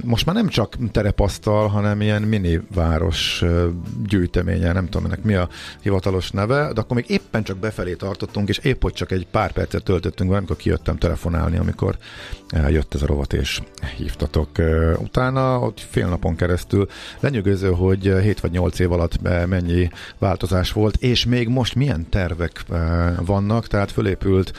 most 0.04 0.26
már 0.26 0.36
nem 0.36 0.48
csak 0.48 0.76
terepasztal, 0.92 1.68
hanem 1.68 2.02
ilyen 2.02 2.22
mini 2.22 2.62
város 2.74 3.44
gyűjteménye, 4.08 4.72
nem 4.72 4.86
tudom 4.86 5.06
ennek 5.06 5.24
mi 5.24 5.34
a 5.34 5.50
hivatalos 5.82 6.32
neve, 6.32 6.74
de 6.74 6.82
akkor 6.82 6.96
még 6.96 7.10
éppen 7.10 7.44
csak 7.44 7.58
befelé 7.58 7.94
tartottunk, 7.94 8.50
és 8.50 8.58
épp 8.58 8.82
hogy 8.82 8.94
csak 8.94 9.12
egy 9.12 9.28
pár 9.32 9.52
percet 9.52 9.84
töltöttünk 9.84 10.30
be, 10.30 10.38
amikor 10.38 10.56
kijöttem 10.56 10.98
telefonálni, 10.98 11.58
amikor 11.58 11.98
jött 12.68 12.94
ez 12.94 13.02
a 13.02 13.06
rovat, 13.06 13.34
és 13.34 13.62
hívtatok. 13.98 14.50
Utána 14.98 15.60
ott 15.60 15.80
fél 15.80 16.08
napon 16.08 16.36
keresztül 16.36 16.88
lenyűgöző, 17.20 17.72
hogy 17.72 18.14
7 18.22 18.40
vagy 18.40 18.52
8 18.52 18.80
év 18.80 18.92
alatt 18.92 19.22
mennyi 19.48 19.90
változás 20.18 20.72
volt, 20.72 20.96
és 20.96 21.26
még 21.26 21.48
most 21.48 21.76
milyen 21.76 22.10
tervek 22.10 22.64
vannak, 23.26 23.68
tehát 23.68 23.92
fölépült 23.92 24.54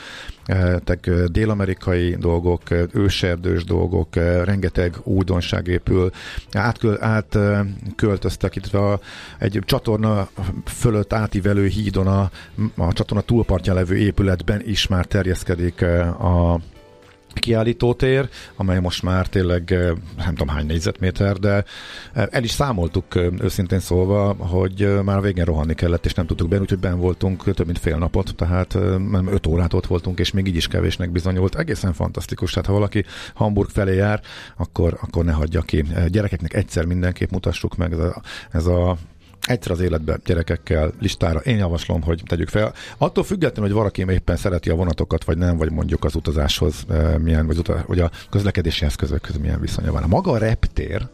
dél-amerikai 1.31 2.15
dolgok, 2.15 2.61
őserdős 2.93 3.63
dolgok, 3.63 4.15
rengeteg 4.15 4.95
újdonság 5.27 5.67
épül. 5.67 6.11
Átköl, 6.51 6.97
átköltöztek 7.03 8.55
itt 8.55 8.73
a, 8.73 8.99
egy 9.37 9.59
csatorna 9.65 10.29
fölött 10.65 11.13
átívelő 11.13 11.67
hídon 11.67 12.07
a, 12.07 12.31
a 12.77 12.93
csatorna 12.93 13.23
túlpartján 13.23 13.75
levő 13.75 13.97
épületben 13.97 14.61
is 14.65 14.87
már 14.87 15.05
terjeszkedik 15.05 15.81
a 15.81 16.59
kiállítótér, 17.39 18.29
amely 18.55 18.79
most 18.79 19.03
már 19.03 19.27
tényleg 19.27 19.71
eh, 19.71 19.91
nem 20.17 20.35
tudom 20.35 20.47
hány 20.47 20.65
négyzetméter, 20.65 21.37
de 21.37 21.63
eh, 22.13 22.25
el 22.29 22.43
is 22.43 22.51
számoltuk 22.51 23.15
eh, 23.15 23.25
őszintén 23.39 23.79
szólva, 23.79 24.33
hogy 24.33 25.03
már 25.03 25.21
végén 25.21 25.45
rohanni 25.45 25.73
kellett, 25.73 26.05
és 26.05 26.13
nem 26.13 26.25
tudtuk 26.25 26.47
benne, 26.47 26.61
úgyhogy 26.61 26.79
ben 26.79 26.99
voltunk 26.99 27.53
több 27.53 27.65
mint 27.65 27.79
fél 27.79 27.97
napot, 27.97 28.35
tehát 28.35 28.73
nem 29.09 29.27
öt 29.27 29.47
órát 29.47 29.73
ott 29.73 29.85
voltunk, 29.87 30.19
és 30.19 30.31
még 30.31 30.47
így 30.47 30.55
is 30.55 30.67
kevésnek 30.67 31.11
bizonyult. 31.11 31.55
Egészen 31.55 31.93
fantasztikus, 31.93 32.51
tehát 32.51 32.65
ha 32.65 32.73
valaki 32.73 33.05
Hamburg 33.33 33.69
felé 33.69 33.95
jár, 33.95 34.21
akkor, 34.57 34.97
akkor 35.01 35.25
ne 35.25 35.31
hagyja 35.31 35.61
ki. 35.61 35.83
Gyerekeknek 36.07 36.53
egyszer 36.53 36.85
mindenképp 36.85 37.31
mutassuk 37.31 37.77
meg 37.77 37.91
ez 37.91 37.99
a, 37.99 38.21
ez 38.51 38.65
a 38.65 38.97
egyszer 39.47 39.71
az 39.71 39.79
életbe 39.79 40.19
gyerekekkel 40.25 40.91
listára. 40.99 41.39
Én 41.39 41.57
javaslom, 41.57 42.01
hogy 42.01 42.21
tegyük 42.25 42.49
fel. 42.49 42.73
Attól 42.97 43.23
függetlenül, 43.23 43.71
hogy 43.71 43.79
valaki 43.79 44.05
éppen 44.11 44.35
szereti 44.35 44.69
a 44.69 44.75
vonatokat, 44.75 45.23
vagy 45.23 45.37
nem, 45.37 45.57
vagy 45.57 45.71
mondjuk 45.71 46.03
az 46.03 46.15
utazáshoz 46.15 46.85
milyen, 47.17 47.47
vagy, 47.47 47.57
utaz, 47.57 47.79
vagy 47.85 47.99
a 47.99 48.11
közlekedési 48.29 48.85
eszközökhöz 48.85 49.37
milyen 49.37 49.59
viszonya 49.59 49.91
van. 49.91 50.03
A 50.03 50.07
maga 50.07 50.31
a 50.31 50.37
reptér, 50.37 51.07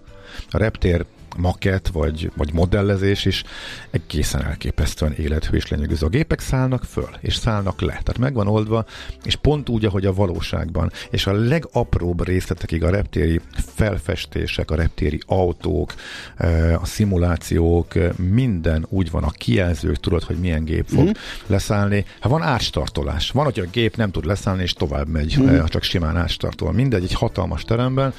a 0.50 0.58
reptér 0.58 1.06
maket 1.38 1.88
vagy, 1.88 2.32
vagy 2.36 2.54
modellezés 2.54 3.26
is 3.26 3.44
egészen 3.92 4.44
elképesztően 4.44 5.14
élethű 5.14 5.56
és 5.56 5.68
lenyűgöző. 5.68 6.06
A 6.06 6.10
gépek 6.10 6.40
szállnak 6.40 6.84
föl, 6.84 7.10
és 7.20 7.36
szállnak 7.36 7.82
le. 7.82 7.88
Tehát 7.88 8.18
meg 8.18 8.34
van 8.34 8.48
oldva, 8.48 8.86
és 9.24 9.36
pont 9.36 9.70
úgy, 9.70 9.86
ahogy 9.86 10.06
a 10.06 10.14
valóságban. 10.14 10.92
És 11.10 11.28
a 11.28 11.34
legapróbb 11.34 12.26
részletekig 12.26 12.84
a 12.84 12.90
reptéri 12.90 13.42
felfestések, 13.84 14.72
a 14.72 14.76
reptéri 14.76 15.22
autók, 15.26 15.94
eh, 16.38 16.82
a 16.82 16.86
szimulációk, 16.86 17.94
minden 18.18 18.86
úgy 18.90 19.12
van, 19.12 19.24
a 19.24 19.30
kijelzők, 19.30 20.00
tudod, 20.00 20.24
hogy 20.24 20.36
milyen 20.36 20.64
gép 20.64 20.86
fog 20.88 21.08
mm. 21.08 21.12
leszállni. 21.48 22.06
Ha 22.20 22.30
van 22.30 22.42
átstartolás, 22.42 23.32
van, 23.32 23.44
hogy 23.44 23.60
a 23.60 23.66
gép 23.72 23.96
nem 23.96 24.12
tud 24.12 24.26
leszállni, 24.26 24.62
és 24.62 24.74
tovább 24.74 25.08
megy, 25.08 25.38
mm. 25.40 25.64
csak 25.66 25.84
simán 25.84 26.18
átstartol. 26.18 26.72
Mindegy, 26.74 27.04
egy 27.04 27.14
hatalmas 27.14 27.64
teremben, 27.64 28.14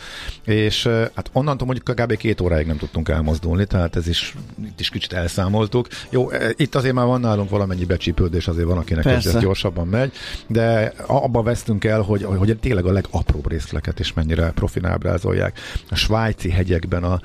és 0.45 0.87
eh, 0.87 1.09
hát 1.15 1.31
onnantól 1.33 1.67
mondjuk 1.67 1.97
kb. 1.97 2.17
két 2.17 2.41
óráig 2.41 2.67
nem 2.67 2.77
tudtunk 2.77 3.09
elmozdulni, 3.09 3.65
tehát 3.67 3.97
ez 3.97 4.09
is, 4.09 4.35
itt 4.65 4.81
is 4.81 4.89
kicsit 4.89 5.13
elszámoltuk. 5.13 5.89
Jó, 6.11 6.29
itt 6.57 6.75
azért 6.75 6.95
már 6.95 7.07
van 7.07 7.21
nálunk 7.21 7.51
valamennyi 7.51 7.85
becsípődés, 7.85 8.49
azért 8.49 8.67
van, 8.67 8.79
akinek 8.79 9.05
ez 9.05 9.39
gyorsabban 9.39 9.87
megy, 9.87 10.13
de 10.47 10.93
abba 11.07 11.43
vesztünk 11.43 11.85
el, 11.85 12.01
hogy, 12.01 12.23
hogy 12.23 12.59
tényleg 12.59 12.85
a 12.85 12.93
legapróbb 12.93 13.51
részleket 13.51 14.01
is 14.01 14.13
mennyire 14.13 14.51
profin 14.51 14.85
ábrázolják. 14.85 15.54
A 15.91 15.95
svájci 15.95 16.51
hegyekben 16.51 17.05
a 17.05 17.21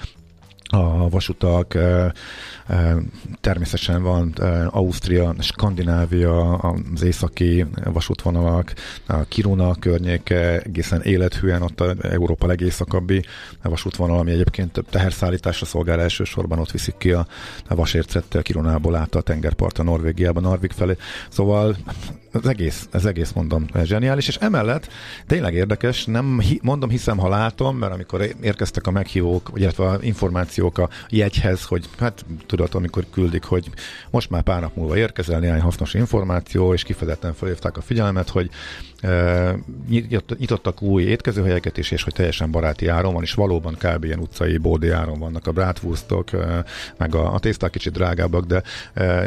a 0.71 1.09
vasutak, 1.09 1.77
természetesen 3.41 4.03
van 4.03 4.33
Ausztria, 4.69 5.36
Skandinávia, 5.39 6.53
az 6.57 7.03
északi 7.03 7.65
vasútvonalak, 7.83 8.74
a 9.07 9.24
Kiruna 9.24 9.75
környéke, 9.75 10.59
egészen 10.59 11.01
élethűen 11.01 11.62
ott 11.62 11.81
a 11.81 11.95
Európa 12.01 12.48
legészakabbi 12.48 13.24
vasútvonal, 13.63 14.19
ami 14.19 14.31
egyébként 14.31 14.83
teherszállításra 14.89 15.65
szolgál 15.65 16.01
elsősorban, 16.01 16.59
ott 16.59 16.71
viszik 16.71 16.95
ki 16.98 17.12
a 17.12 17.27
vasércet 17.67 18.41
Kirunából 18.41 18.95
át 18.95 19.15
a 19.15 19.21
tengerpart 19.21 19.79
a 19.79 19.83
Norvégiába, 19.83 20.39
Narvik 20.39 20.71
felé. 20.71 20.95
Szóval 21.29 21.75
az 22.31 22.48
egész, 22.48 22.88
ez 22.91 23.05
egész 23.05 23.31
mondom 23.31 23.65
zseniális, 23.83 24.27
és 24.27 24.36
emellett 24.36 24.88
tényleg 25.27 25.53
érdekes, 25.53 26.05
nem 26.05 26.41
mondom, 26.62 26.89
hiszem, 26.89 27.17
ha 27.17 27.29
látom, 27.29 27.77
mert 27.77 27.93
amikor 27.93 28.27
érkeztek 28.41 28.88
a 28.88 28.91
meghívók, 28.91 29.51
illetve 29.55 29.88
a 29.88 29.98
információk 30.01 30.77
a 30.77 30.89
jegyhez, 31.09 31.63
hogy 31.63 31.89
hát 32.00 32.25
tudod, 32.45 32.75
amikor 32.75 33.05
küldik, 33.12 33.43
hogy 33.43 33.69
most 34.09 34.29
már 34.29 34.41
pár 34.41 34.62
nap 34.62 34.75
múlva 34.75 34.98
érkezel, 34.98 35.39
néhány 35.39 35.62
hasznos 35.62 35.93
információ, 35.93 36.74
és 36.74 36.83
kifejezetten 36.83 37.33
felhívták 37.33 37.77
a 37.77 37.81
figyelmet, 37.81 38.29
hogy 38.29 38.50
nyitottak 40.38 40.81
új 40.81 41.03
étkezőhelyeket 41.03 41.77
is, 41.77 41.91
és 41.91 42.03
hogy 42.03 42.13
teljesen 42.13 42.51
baráti 42.51 42.88
áron 42.88 43.13
van, 43.13 43.24
és 43.24 43.33
valóban 43.33 43.77
kb. 43.79 44.03
ilyen 44.03 44.19
utcai 44.19 44.57
bódi 44.57 44.89
áron 44.89 45.19
vannak 45.19 45.48
a 45.48 45.51
bratwurstok, 45.51 46.29
meg 46.98 47.15
a, 47.15 47.33
a 47.33 47.39
tészták 47.39 47.71
kicsit 47.71 47.93
drágábbak, 47.93 48.45
de 48.45 48.63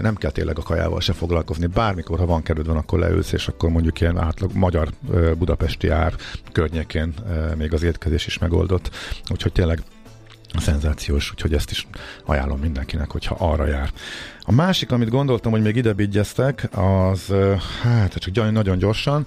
nem 0.00 0.14
kell 0.14 0.30
tényleg 0.30 0.58
a 0.58 0.62
kajával 0.62 1.00
se 1.00 1.12
foglalkozni. 1.12 1.66
Bármikor, 1.66 2.18
ha 2.18 2.26
van 2.26 2.42
kedved, 2.42 2.66
van, 2.66 2.76
leülsz, 2.98 3.32
és 3.32 3.48
akkor 3.48 3.70
mondjuk 3.70 4.00
ilyen 4.00 4.18
átlag 4.18 4.54
magyar 4.54 4.88
budapesti 5.38 5.88
ár 5.88 6.14
környékén 6.52 7.14
még 7.56 7.72
az 7.72 7.82
étkezés 7.82 8.26
is 8.26 8.38
megoldott. 8.38 8.90
Úgyhogy 9.30 9.52
tényleg 9.52 9.82
szenzációs, 10.58 11.30
úgyhogy 11.30 11.54
ezt 11.54 11.70
is 11.70 11.86
ajánlom 12.24 12.60
mindenkinek, 12.60 13.10
hogyha 13.10 13.36
arra 13.38 13.66
jár. 13.66 13.90
A 14.40 14.52
másik, 14.52 14.92
amit 14.92 15.08
gondoltam, 15.08 15.52
hogy 15.52 15.62
még 15.62 15.76
ide 15.76 15.94
az, 16.72 17.32
hát 17.82 18.14
csak 18.14 18.52
nagyon 18.52 18.78
gyorsan, 18.78 19.26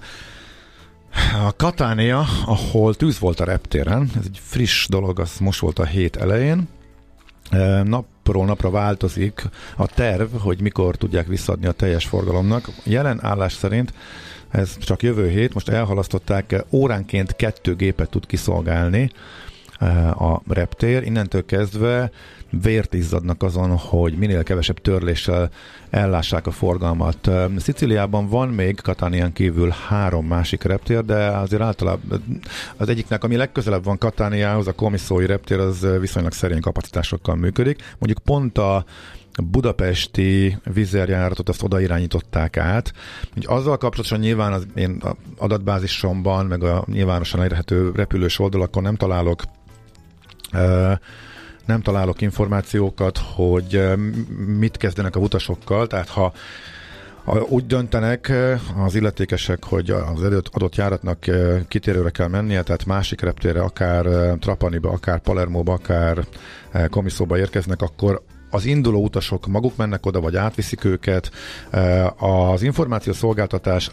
A 1.46 1.56
Katánia, 1.56 2.24
ahol 2.46 2.94
tűz 2.94 3.18
volt 3.18 3.40
a 3.40 3.44
reptéren, 3.44 4.10
ez 4.18 4.22
egy 4.24 4.40
friss 4.42 4.86
dolog, 4.86 5.20
az 5.20 5.38
most 5.38 5.60
volt 5.60 5.78
a 5.78 5.84
hét 5.84 6.16
elején, 6.16 6.68
napról 7.84 8.44
napra 8.44 8.70
változik 8.70 9.42
a 9.76 9.86
terv, 9.86 10.34
hogy 10.38 10.60
mikor 10.60 10.96
tudják 10.96 11.26
visszadni 11.26 11.66
a 11.66 11.72
teljes 11.72 12.04
forgalomnak. 12.04 12.68
Jelen 12.84 13.24
állás 13.24 13.52
szerint 13.52 13.92
ez 14.50 14.78
csak 14.78 15.02
jövő 15.02 15.28
hét, 15.28 15.54
most 15.54 15.68
elhalasztották, 15.68 16.64
óránként 16.70 17.36
kettő 17.36 17.76
gépet 17.76 18.10
tud 18.10 18.26
kiszolgálni 18.26 19.10
a 20.18 20.40
reptér. 20.48 21.02
Innentől 21.02 21.44
kezdve 21.44 22.10
vért 22.50 22.94
izzadnak 22.94 23.42
azon, 23.42 23.76
hogy 23.76 24.14
minél 24.18 24.42
kevesebb 24.42 24.78
törléssel 24.78 25.50
ellássák 25.90 26.46
a 26.46 26.50
forgalmat. 26.50 27.30
Sziciliában 27.56 28.28
van 28.28 28.48
még 28.48 28.80
Katánián 28.80 29.32
kívül 29.32 29.74
három 29.88 30.26
másik 30.26 30.62
reptér, 30.62 31.04
de 31.04 31.26
azért 31.26 31.62
általában 31.62 32.22
az 32.76 32.88
egyiknek, 32.88 33.24
ami 33.24 33.36
legközelebb 33.36 33.84
van 33.84 33.98
Katániához, 33.98 34.66
a 34.66 34.72
komisszói 34.72 35.26
reptér, 35.26 35.58
az 35.58 35.86
viszonylag 36.00 36.32
szerény 36.32 36.60
kapacitásokkal 36.60 37.34
működik. 37.34 37.82
Mondjuk 37.98 38.24
pont 38.24 38.58
a 38.58 38.84
budapesti 39.50 40.58
vízerjáratot 40.74 41.48
azt 41.48 41.62
oda 41.62 41.80
irányították 41.80 42.56
át. 42.56 42.92
Úgy 43.36 43.44
azzal 43.48 43.76
kapcsolatosan 43.76 44.18
nyilván 44.18 44.52
az 44.52 44.66
én 44.74 45.02
adatbázisomban, 45.38 46.46
meg 46.46 46.62
a 46.62 46.84
nyilvánosan 46.86 47.40
elérhető 47.40 47.92
repülős 47.94 48.38
oldalakon 48.38 48.82
nem 48.82 48.96
találok 48.96 49.42
nem 51.66 51.82
találok 51.82 52.20
információkat, 52.20 53.18
hogy 53.34 53.82
mit 54.58 54.76
kezdenek 54.76 55.16
a 55.16 55.20
utasokkal, 55.20 55.86
tehát 55.86 56.08
ha 56.08 56.32
úgy 57.48 57.66
döntenek 57.66 58.32
az 58.84 58.94
illetékesek, 58.94 59.64
hogy 59.64 59.90
az 59.90 60.22
adott 60.52 60.76
járatnak 60.76 61.24
kitérőre 61.68 62.10
kell 62.10 62.28
mennie, 62.28 62.62
tehát 62.62 62.84
másik 62.84 63.20
reptére, 63.20 63.60
akár 63.60 64.04
Trapaniba, 64.38 64.90
akár 64.90 65.20
Palermoba, 65.20 65.72
akár 65.72 66.26
Komiszóba 66.90 67.38
érkeznek, 67.38 67.82
akkor 67.82 68.22
az 68.50 68.64
induló 68.64 69.02
utasok 69.02 69.46
maguk 69.46 69.76
mennek 69.76 70.06
oda, 70.06 70.20
vagy 70.20 70.36
átviszik 70.36 70.84
őket. 70.84 71.30
Az 72.16 72.62
információszolgáltatás 72.62 73.90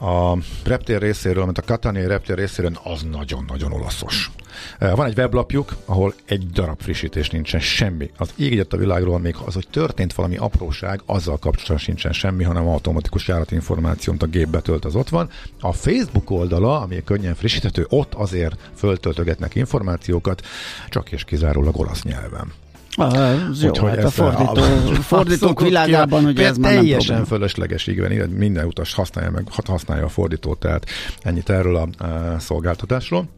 a 0.00 0.38
reptér 0.64 1.00
részéről, 1.00 1.44
mint 1.44 1.58
a 1.58 1.62
Catania 1.62 2.08
reptér 2.08 2.36
részéről, 2.36 2.72
az 2.82 3.02
nagyon-nagyon 3.10 3.72
olaszos. 3.72 4.30
Van 4.78 5.06
egy 5.06 5.18
weblapjuk, 5.18 5.76
ahol 5.84 6.14
egy 6.24 6.50
darab 6.50 6.80
frissítés 6.80 7.30
nincsen, 7.30 7.60
semmi. 7.60 8.10
Az 8.16 8.34
ég 8.36 8.66
a 8.70 8.76
világról, 8.76 9.18
még 9.18 9.36
az, 9.46 9.54
hogy 9.54 9.66
történt 9.70 10.14
valami 10.14 10.36
apróság, 10.36 11.02
azzal 11.06 11.38
kapcsolatban 11.38 11.78
sincsen 11.78 12.12
semmi, 12.12 12.44
hanem 12.44 12.68
automatikus 12.68 13.28
járatinformáció, 13.28 14.12
amit 14.12 14.22
a 14.22 14.38
gép 14.38 14.48
betölt, 14.48 14.84
az 14.84 14.94
ott 14.94 15.08
van. 15.08 15.30
A 15.60 15.72
Facebook 15.72 16.30
oldala, 16.30 16.80
ami 16.80 17.02
könnyen 17.04 17.34
frissíthető, 17.34 17.86
ott 17.88 18.14
azért 18.14 18.70
föltöltögetnek 18.74 19.54
információkat, 19.54 20.46
csak 20.88 21.12
és 21.12 21.24
kizárólag 21.24 21.78
olasz 21.78 22.02
nyelven. 22.02 22.52
Az 22.96 23.62
jó, 23.62 23.68
Úgyhogy 23.68 23.90
hát 23.90 24.04
a 24.04 24.10
fordító, 24.10 24.62
a, 24.62 24.94
fordítók 24.94 25.60
világában, 25.60 26.24
hogy 26.24 26.40
ez 26.40 26.56
már 26.56 26.72
teljesen 26.74 27.16
nem 27.16 27.24
fölösleges, 27.24 27.86
igen, 27.86 28.28
minden 28.28 28.66
utas 28.66 28.94
használja 28.94 29.30
meg, 29.30 29.46
használja 29.66 30.04
a 30.04 30.08
fordítót, 30.08 30.58
tehát 30.58 30.86
ennyit 31.22 31.50
erről 31.50 31.76
a, 31.76 32.04
a 32.04 32.38
szolgáltatásról. 32.38 33.28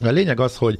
A 0.00 0.08
lényeg 0.08 0.40
az, 0.40 0.56
hogy 0.56 0.78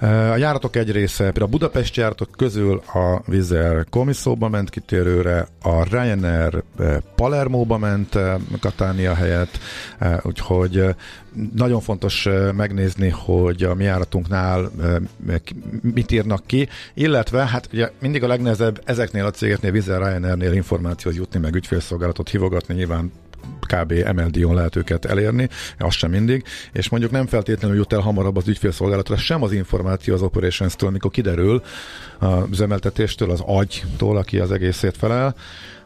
a 0.00 0.36
járatok 0.36 0.76
egy 0.76 0.92
része, 0.92 1.24
például 1.24 1.46
a 1.46 1.50
Budapest 1.50 1.96
járatok 1.96 2.28
közül 2.36 2.82
a 2.94 3.22
Vizer 3.26 3.86
Komisszóba 3.90 4.48
ment 4.48 4.70
kitérőre, 4.70 5.46
a 5.62 5.82
Ryanair 5.82 6.62
Palermóba 7.14 7.78
ment 7.78 8.18
Katánia 8.60 9.14
helyett, 9.14 9.58
úgyhogy 10.22 10.84
nagyon 11.54 11.80
fontos 11.80 12.28
megnézni, 12.56 13.08
hogy 13.08 13.62
a 13.62 13.74
mi 13.74 13.84
járatunknál 13.84 14.70
mit 15.80 16.10
írnak 16.10 16.46
ki, 16.46 16.68
illetve 16.94 17.46
hát 17.46 17.68
ugye 17.72 17.90
mindig 18.00 18.22
a 18.22 18.26
legnehezebb 18.26 18.80
ezeknél 18.84 19.24
a 19.24 19.30
cégeknél, 19.30 19.70
Vizer 19.70 19.98
Ryanairnél 19.98 20.52
információt 20.52 21.14
jutni, 21.14 21.40
meg 21.40 21.54
ügyfélszolgálatot 21.54 22.28
hívogatni, 22.28 22.74
nyilván 22.74 23.12
kb. 23.60 23.92
MLD-on 23.92 24.54
lehet 24.54 24.76
őket 24.76 25.04
elérni, 25.04 25.48
az 25.78 25.94
sem 25.94 26.10
mindig, 26.10 26.44
és 26.72 26.88
mondjuk 26.88 27.12
nem 27.12 27.26
feltétlenül 27.26 27.76
jut 27.76 27.92
el 27.92 28.00
hamarabb 28.00 28.36
az 28.36 28.48
ügyfélszolgálatra 28.48 29.16
sem 29.16 29.42
az 29.42 29.52
információ 29.52 30.14
az 30.14 30.22
operations-től, 30.22 30.88
amikor 30.88 31.10
kiderül 31.10 31.62
az 32.18 32.44
üzemeltetéstől, 32.50 33.30
az 33.30 33.42
agytól, 33.46 34.16
aki 34.16 34.38
az 34.38 34.52
egészét 34.52 34.96
felel, 34.96 35.34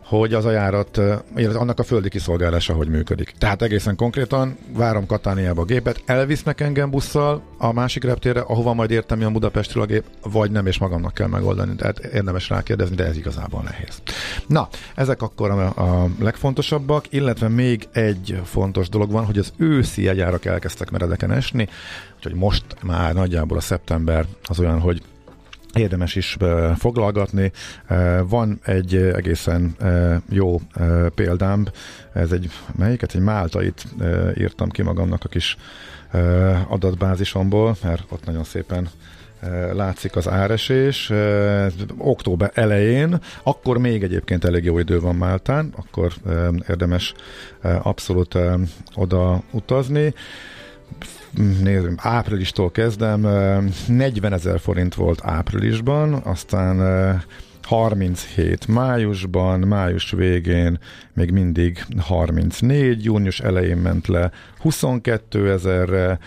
hogy 0.05 0.35
az 0.35 0.45
a 0.45 0.51
járat, 0.51 0.97
illetve 1.37 1.59
annak 1.59 1.79
a 1.79 1.83
földi 1.83 2.09
kiszolgálása 2.09 2.75
hogy 2.75 2.89
működik. 2.89 3.35
Tehát 3.39 3.63
egészen 3.63 3.97
konkrétan 3.97 4.59
várom 4.73 5.07
Katániába 5.07 5.63
a 5.63 5.65
gépet, 5.65 6.03
elvisznek 6.07 6.61
engem 6.61 6.91
busszal 6.91 7.43
a 7.59 7.73
másik 7.73 8.05
reptérre, 8.05 8.41
ahova 8.41 8.75
majd 8.75 8.91
értem 8.91 9.25
a 9.25 9.31
Budapestről 9.31 9.83
a 9.83 9.87
gép, 9.87 10.05
vagy 10.23 10.51
nem, 10.51 10.67
és 10.67 10.79
magamnak 10.79 11.15
kell 11.15 11.27
megoldani. 11.27 11.75
Tehát 11.75 11.99
érdemes 11.99 12.49
rákérdezni, 12.49 12.97
de 12.97 13.05
ez 13.05 13.17
igazából 13.17 13.63
nehéz. 13.63 14.03
Na, 14.47 14.69
ezek 14.95 15.23
akkor 15.23 15.51
a, 15.51 15.67
a 15.67 16.09
legfontosabbak, 16.21 17.05
illetve 17.11 17.49
még 17.49 17.89
egy 17.93 18.41
fontos 18.45 18.89
dolog 18.89 19.11
van, 19.11 19.25
hogy 19.25 19.39
az 19.39 19.53
őszi 19.57 20.03
jegyárak 20.03 20.45
elkezdtek 20.45 20.91
meredeken 20.91 21.31
esni, 21.31 21.69
úgyhogy 22.17 22.35
most 22.35 22.65
már 22.83 23.15
nagyjából 23.15 23.57
a 23.57 23.61
szeptember 23.61 24.27
az 24.45 24.61
olyan, 24.61 24.81
hogy 24.81 25.03
érdemes 25.75 26.15
is 26.15 26.37
foglalgatni. 26.77 27.53
Van 28.29 28.61
egy 28.65 28.95
egészen 28.95 29.77
jó 30.29 30.61
példám, 31.15 31.67
ez 32.13 32.33
egy, 32.33 32.51
melyiket? 32.79 33.15
Egy 33.15 33.21
Máltait 33.21 33.85
írtam 34.39 34.69
ki 34.69 34.83
magamnak 34.83 35.25
a 35.25 35.29
kis 35.29 35.57
adatbázisomból, 36.69 37.77
mert 37.83 38.05
ott 38.09 38.25
nagyon 38.25 38.45
szépen 38.45 38.89
látszik 39.73 40.17
az 40.17 40.29
áresés. 40.29 41.13
Október 41.99 42.51
elején, 42.55 43.21
akkor 43.43 43.79
még 43.79 44.03
egyébként 44.03 44.45
elég 44.45 44.65
jó 44.65 44.79
idő 44.79 45.01
van 45.01 45.15
Máltán, 45.15 45.73
akkor 45.77 46.13
érdemes 46.69 47.15
abszolút 47.83 48.39
oda 48.95 49.43
utazni 49.51 50.15
nézzük, 51.63 51.93
áprilistól 51.97 52.71
kezdem, 52.71 53.21
40 53.87 54.33
ezer 54.33 54.61
forint 54.61 54.95
volt 54.95 55.21
áprilisban, 55.23 56.15
aztán 56.15 56.79
37 57.63 58.69
májusban, 58.69 59.61
május 59.61 60.11
végén 60.11 60.79
még 61.13 61.31
mindig 61.31 61.85
34, 61.99 63.05
június 63.05 63.41
elején 63.41 63.77
ment 63.77 64.07
le 64.07 64.31
22 64.59 65.51
ezerre, 65.51 66.19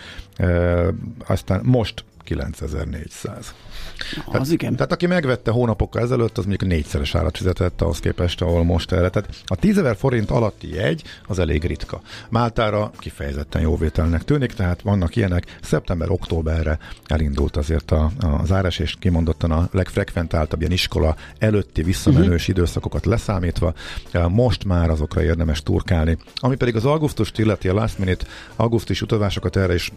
aztán 1.26 1.60
most 1.64 2.04
9400. 2.24 3.54
Az 3.98 4.32
tehát, 4.32 4.50
igen. 4.50 4.76
Tehát 4.76 4.92
aki 4.92 5.06
megvette 5.06 5.50
hónapokkal 5.50 6.02
ezelőtt, 6.02 6.38
az 6.38 6.44
mondjuk 6.44 6.70
négyszeres 6.70 7.14
árat 7.14 7.36
fizetett 7.36 7.82
ahhoz 7.82 7.98
képest, 7.98 8.42
ahol 8.42 8.64
most 8.64 8.92
erre. 8.92 9.08
Tehát 9.08 9.28
a 9.46 9.56
10 9.56 9.82
forint 9.96 10.30
alatti 10.30 10.74
jegy 10.74 11.02
az 11.26 11.38
elég 11.38 11.64
ritka. 11.64 12.00
Máltára 12.28 12.90
kifejezetten 12.98 13.62
jóvételnek 13.62 14.24
tűnik, 14.24 14.52
tehát 14.52 14.82
vannak 14.82 15.16
ilyenek. 15.16 15.58
Szeptember-októberre 15.62 16.78
elindult 17.06 17.56
azért 17.56 17.90
a, 17.90 18.10
az 18.40 18.52
áras, 18.52 18.78
és 18.78 18.96
kimondottan 18.98 19.50
a 19.50 19.68
legfrekventáltabb 19.72 20.60
ilyen 20.60 20.72
iskola 20.72 21.16
előtti 21.38 21.82
visszamenős 21.82 22.40
uh-huh. 22.40 22.56
időszakokat 22.56 23.06
leszámítva. 23.06 23.74
Most 24.28 24.64
már 24.64 24.90
azokra 24.90 25.22
érdemes 25.22 25.62
turkálni. 25.62 26.18
Ami 26.34 26.56
pedig 26.56 26.76
az 26.76 26.84
augusztust 26.84 27.38
illeti 27.38 27.68
a 27.68 27.74
last 27.74 27.98
minute 27.98 28.24
augusztus 28.56 29.02
utazásokat 29.02 29.56
erre 29.56 29.74
is 29.74 29.92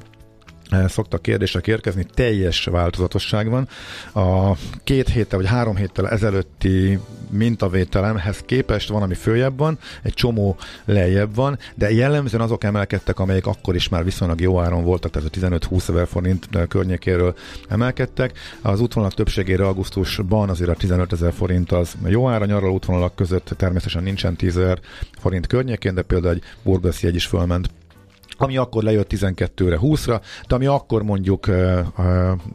szoktak 0.87 1.21
kérdések 1.21 1.67
érkezni, 1.67 2.05
teljes 2.13 2.65
változatosság 2.65 3.49
van. 3.49 3.67
A 4.13 4.57
két 4.83 5.09
héttel 5.09 5.39
vagy 5.39 5.47
három 5.47 5.75
héttel 5.75 6.09
ezelőtti 6.09 6.99
mintavételemhez 7.29 8.37
képest 8.37 8.89
van, 8.89 9.01
ami 9.01 9.13
följebb 9.13 9.57
van, 9.57 9.79
egy 10.01 10.13
csomó 10.13 10.57
lejjebb 10.85 11.35
van, 11.35 11.57
de 11.75 11.91
jellemzően 11.91 12.43
azok 12.43 12.63
emelkedtek, 12.63 13.19
amelyek 13.19 13.45
akkor 13.45 13.75
is 13.75 13.89
már 13.89 14.03
viszonylag 14.03 14.41
jó 14.41 14.59
áron 14.59 14.83
voltak, 14.83 15.11
tehát 15.11 15.29
a 15.35 15.39
15-20 15.39 15.89
ezer 15.89 16.07
forint 16.07 16.49
környékéről 16.67 17.35
emelkedtek. 17.69 18.37
Az 18.61 18.79
útvonalak 18.79 19.15
többségére 19.15 19.65
augusztusban 19.65 20.49
azért 20.49 20.69
a 20.69 20.75
15 20.75 21.13
ezer 21.13 21.33
forint 21.33 21.71
az 21.71 21.95
jó 22.05 22.29
ára, 22.29 22.45
nyaraló 22.45 22.73
útvonalak 22.73 23.15
között 23.15 23.53
természetesen 23.57 24.03
nincsen 24.03 24.35
10 24.35 24.57
ezer 24.57 24.79
forint 25.19 25.47
környékén, 25.47 25.93
de 25.93 26.01
például 26.01 26.33
egy 26.33 26.43
Burgos 26.63 27.03
jegy 27.03 27.15
is 27.15 27.25
fölment 27.25 27.69
ami 28.41 28.57
akkor 28.57 28.83
lejött 28.83 29.11
12-re 29.15 29.77
20-ra, 29.81 30.21
de 30.47 30.55
ami 30.55 30.65
akkor 30.65 31.03
mondjuk 31.03 31.47
uh, 31.47 31.79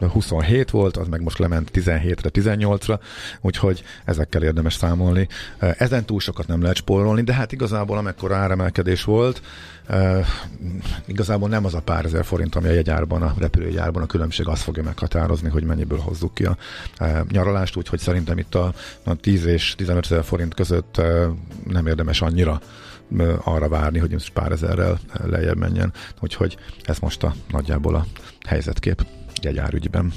uh, 0.00 0.10
27 0.10 0.70
volt, 0.70 0.96
az 0.96 1.08
meg 1.08 1.22
most 1.22 1.38
lement 1.38 1.70
17-re 1.74 2.30
18-ra, 2.32 2.98
úgyhogy 3.40 3.82
ezekkel 4.04 4.42
érdemes 4.42 4.74
számolni. 4.74 5.28
Ezen 5.58 6.04
túl 6.04 6.20
sokat 6.20 6.46
nem 6.46 6.60
lehet 6.60 6.76
spórolni, 6.76 7.22
de 7.22 7.34
hát 7.34 7.52
igazából 7.52 7.98
amekkora 7.98 8.36
áremelkedés 8.36 9.04
volt, 9.04 9.42
igazából 11.06 11.48
nem 11.48 11.64
az 11.64 11.74
a 11.74 11.80
pár 11.80 12.04
ezer 12.04 12.24
forint, 12.24 12.54
ami 12.54 12.68
a 12.68 12.72
jegyárban, 12.72 13.22
a 13.22 13.34
repülőjárban 13.38 14.02
a 14.02 14.06
különbség, 14.06 14.48
az 14.48 14.60
fogja 14.60 14.82
meghatározni, 14.82 15.48
hogy 15.48 15.64
mennyiből 15.64 15.98
hozzuk 15.98 16.34
ki 16.34 16.44
a 16.44 16.56
nyaralást, 17.30 17.76
úgyhogy 17.76 17.98
szerintem 17.98 18.38
itt 18.38 18.54
a, 18.54 18.72
a 19.04 19.14
10 19.14 19.44
és 19.44 19.74
15 19.76 20.04
ezer 20.04 20.24
forint 20.24 20.54
között 20.54 21.00
nem 21.66 21.86
érdemes 21.86 22.22
annyira 22.22 22.60
arra 23.44 23.68
várni, 23.68 23.98
hogy 23.98 24.12
most 24.12 24.32
pár 24.32 24.52
ezerrel 24.52 24.98
lejjebb 25.24 25.56
menjen. 25.56 25.92
Úgyhogy 26.20 26.56
ez 26.84 26.98
most 26.98 27.22
a 27.22 27.34
nagyjából 27.50 27.94
a 27.94 28.06
helyzetkép 28.46 29.06
jegyárügyben. 29.42 30.12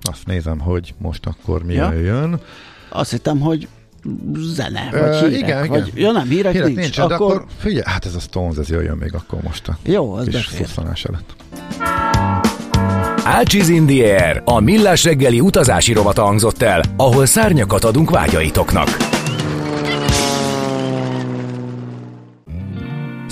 Azt 0.00 0.26
nézem, 0.26 0.58
hogy 0.58 0.94
most 0.98 1.26
akkor 1.26 1.64
mi 1.64 1.74
ja. 1.74 1.92
jön. 1.92 2.40
Azt 2.88 3.10
hittem, 3.10 3.40
hogy 3.40 3.68
zene, 4.34 4.88
vagy 4.90 5.16
hírek, 5.16 5.38
igen, 5.38 5.68
vagy, 5.68 5.86
igen. 5.86 6.00
ja 6.00 6.12
nem, 6.12 6.28
hírek, 6.28 6.52
hírek 6.52 6.66
nincs. 6.66 6.78
nincs 6.80 6.98
akkor... 6.98 7.12
akkor 7.12 7.44
figyelj, 7.58 7.82
hát 7.84 8.04
ez 8.04 8.14
a 8.14 8.20
Stones, 8.20 8.56
ez 8.56 8.68
jöjjön 8.68 8.96
még 8.96 9.14
akkor 9.14 9.42
most 9.42 9.68
a 9.68 9.78
Jó, 9.82 10.12
az 10.12 10.26
kis 10.26 10.46
szuszanás 10.46 11.04
előtt. 11.04 11.34
Ácsiz 13.24 13.72
a 14.44 14.60
millás 14.60 15.04
reggeli 15.04 15.40
utazási 15.40 15.92
rovata 15.92 16.22
hangzott 16.22 16.62
el, 16.62 16.82
ahol 16.96 17.26
szárnyakat 17.26 17.84
adunk 17.84 18.10
vágyaitoknak. 18.10 19.11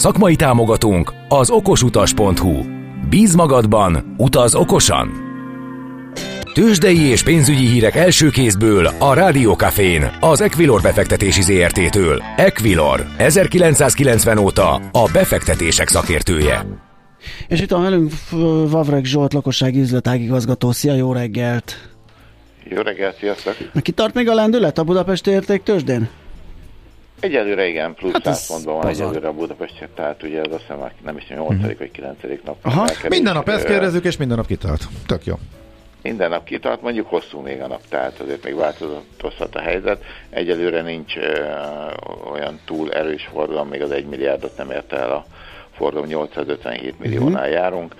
Szakmai 0.00 0.36
támogatunk 0.36 1.12
az 1.28 1.50
okosutas.hu. 1.50 2.62
Bíz 3.08 3.34
magadban, 3.34 4.14
utaz 4.16 4.54
okosan! 4.54 5.10
Tőzsdei 6.52 7.00
és 7.00 7.22
pénzügyi 7.22 7.66
hírek 7.66 7.94
első 7.94 8.28
kézből 8.28 8.86
a 8.98 9.14
Rádiókafén, 9.14 10.10
az 10.20 10.40
Equilor 10.40 10.80
befektetési 10.80 11.42
ZRT-től. 11.42 12.22
Equilor, 12.36 13.06
1990 13.18 14.38
óta 14.38 14.74
a 14.74 15.10
befektetések 15.12 15.88
szakértője. 15.88 16.66
És 17.48 17.60
itt 17.60 17.70
van 17.70 17.82
velünk 17.82 18.12
Vavreg 18.70 19.04
Zsolt, 19.04 19.32
lakossági 19.32 19.80
üzletágigazgató. 19.80 20.70
Szia, 20.70 20.94
jó 20.94 21.12
reggelt! 21.12 21.76
Jó 22.64 22.80
reggelt, 22.82 23.16
sziasztok! 23.16 23.56
Ki 23.82 23.92
tart 23.92 24.14
még 24.14 24.28
a 24.28 24.34
lendület 24.34 24.78
a 24.78 24.84
Budapesti 24.84 25.30
érték 25.30 25.62
tőzsdén? 25.62 26.08
Egyelőre 27.20 27.66
igen, 27.66 27.94
plusz 27.94 28.12
hát 28.12 28.24
100 28.24 28.46
pontban 28.46 28.76
van 28.76 28.88
egyelőre 28.88 29.28
a 29.28 29.32
Budapest, 29.32 29.88
tehát 29.94 30.22
ugye 30.22 30.40
ez 30.40 30.52
azt 30.52 30.60
hiszem 30.60 30.90
nem 31.04 31.16
is 31.16 31.28
8. 31.28 31.50
Uh-huh. 31.50 31.78
vagy 31.78 31.90
9. 31.90 32.16
nap. 32.44 32.56
Aha, 32.62 32.88
minden 33.08 33.34
nap 33.34 33.48
ezt 33.48 33.64
kérdezzük, 33.64 34.04
és 34.04 34.16
minden 34.16 34.36
nap 34.36 34.46
kitart. 34.46 34.88
Tök 35.06 35.24
jó 35.24 35.34
minden 36.02 36.30
nap 36.30 36.44
kitart, 36.44 36.82
mondjuk 36.82 37.08
hosszú 37.08 37.40
még 37.40 37.60
a 37.60 37.66
nap, 37.66 37.80
tehát 37.88 38.20
azért 38.20 38.44
még 38.44 38.54
változhat 38.54 39.54
a 39.54 39.60
helyzet. 39.60 40.04
Egyelőre 40.30 40.82
nincs 40.82 41.16
ö, 41.16 41.46
olyan 42.32 42.60
túl 42.64 42.92
erős 42.92 43.28
forgalom, 43.32 43.68
még 43.68 43.82
az 43.82 43.90
1 43.90 44.06
milliárdot 44.06 44.56
nem 44.56 44.70
érte 44.70 44.96
el 44.96 45.10
a 45.10 45.24
forgalom, 45.76 46.06
857 46.06 46.98
milliónál 46.98 47.32
uh-huh. 47.32 47.50
járunk. 47.50 47.94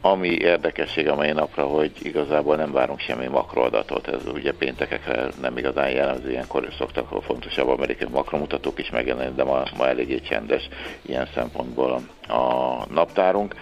Ami 0.00 0.28
érdekesség 0.28 1.08
a 1.08 1.14
mai 1.14 1.32
napra, 1.32 1.66
hogy 1.66 1.90
igazából 2.02 2.56
nem 2.56 2.72
várunk 2.72 2.98
semmi 2.98 3.26
makroadatot, 3.26 4.08
ez 4.08 4.26
ugye 4.26 4.52
péntekekre 4.52 5.28
nem 5.40 5.56
igazán 5.56 5.90
jellemző, 5.90 6.30
ilyenkor 6.30 6.68
szoktak 6.78 7.12
a 7.12 7.20
fontosabb 7.20 7.68
amerikai 7.68 8.08
makromutatók 8.10 8.78
is 8.78 8.90
megjelenni, 8.90 9.34
de 9.34 9.44
ma, 9.44 9.62
ma 9.76 9.88
eléggé 9.88 10.20
csendes 10.20 10.68
ilyen 11.02 11.28
szempontból 11.34 12.00
a 12.28 12.84
naptárunk. 12.90 13.54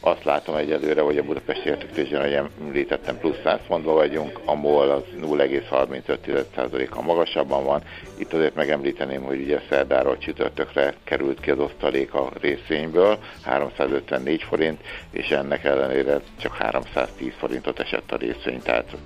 Azt 0.00 0.24
látom 0.24 0.54
egyelőre, 0.54 1.00
hogy 1.00 1.18
a 1.18 1.22
Budapesti 1.22 1.68
értéktőzsön, 1.68 2.18
ahogy 2.18 2.32
említettem, 2.60 3.18
plusz 3.18 3.40
100 3.44 3.58
pontban 3.66 3.94
vagyunk, 3.94 4.40
a 4.44 4.54
MOL 4.54 4.90
az 4.90 5.02
0,35%-a 5.20 7.02
magasabban 7.02 7.64
van. 7.64 7.82
Itt 8.18 8.32
azért 8.32 8.54
megemlíteném, 8.54 9.22
hogy 9.22 9.40
ugye 9.40 9.60
szerdáról 9.68 10.18
csütörtökre 10.18 10.94
került 11.04 11.40
ki 11.40 11.50
az 11.50 11.58
osztalék 11.58 12.14
a 12.14 12.30
részvényből, 12.40 13.18
354 13.42 14.42
forint, 14.42 14.80
és 15.10 15.30
ennek 15.30 15.64
ellenére 15.64 16.20
csak 16.40 16.54
310 16.54 17.32
forintot 17.38 17.78
esett 17.80 18.12
a 18.12 18.16
részvény, 18.16 18.62
tehát 18.62 18.96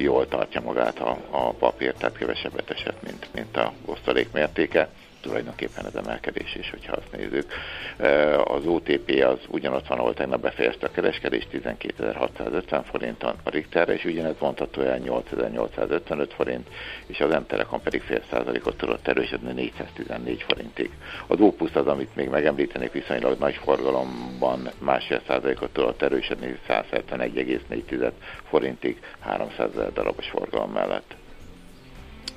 jól 0.00 0.28
tartja 0.28 0.60
magát 0.60 0.98
a, 0.98 1.16
a 1.30 1.50
papír, 1.50 1.92
tehát 1.92 2.18
kevesebbet 2.18 2.70
esett, 2.70 3.02
mint, 3.02 3.28
mint 3.34 3.56
a 3.56 3.72
osztalék 3.84 4.32
mértéke 4.32 4.88
tulajdonképpen 5.20 5.84
az 5.84 5.96
emelkedés 5.96 6.54
is, 6.54 6.70
hogyha 6.70 6.96
azt 6.96 7.12
nézzük. 7.16 7.52
Az 8.44 8.66
OTP 8.66 9.24
az 9.24 9.38
ugyanott 9.48 9.86
van, 9.86 9.98
ahol 9.98 10.14
tegnap 10.14 10.40
befejezte 10.40 10.86
a 10.86 10.90
kereskedés 10.90 11.46
12.650 11.52 12.80
forint, 12.90 13.22
a 13.22 13.34
Richterre 13.44 13.92
és 13.92 14.04
ugyanez 14.04 14.38
vontató 14.38 14.80
olyan 14.80 15.02
8.855 15.02 16.28
forint, 16.34 16.68
és 17.06 17.20
az 17.20 17.30
M-Telekom 17.30 17.82
pedig 17.82 18.02
fél 18.02 18.22
százalékot 18.30 18.76
tudott 18.76 19.08
erősödni 19.08 19.52
414 19.52 20.42
forintig. 20.42 20.90
Az 21.26 21.40
Opus 21.40 21.74
az, 21.74 21.86
amit 21.86 22.16
még 22.16 22.28
megemlítenék 22.28 22.92
viszonylag 22.92 23.38
nagy 23.38 23.54
forgalomban 23.54 24.70
másfél 24.78 25.20
százalékot 25.26 25.72
tudott 25.72 26.02
erősödni 26.02 26.58
171,4 26.68 28.10
forintig 28.48 29.00
300 29.20 29.70
ezer 29.72 29.92
darabos 29.92 30.28
forgalom 30.28 30.70
mellett. 30.70 31.14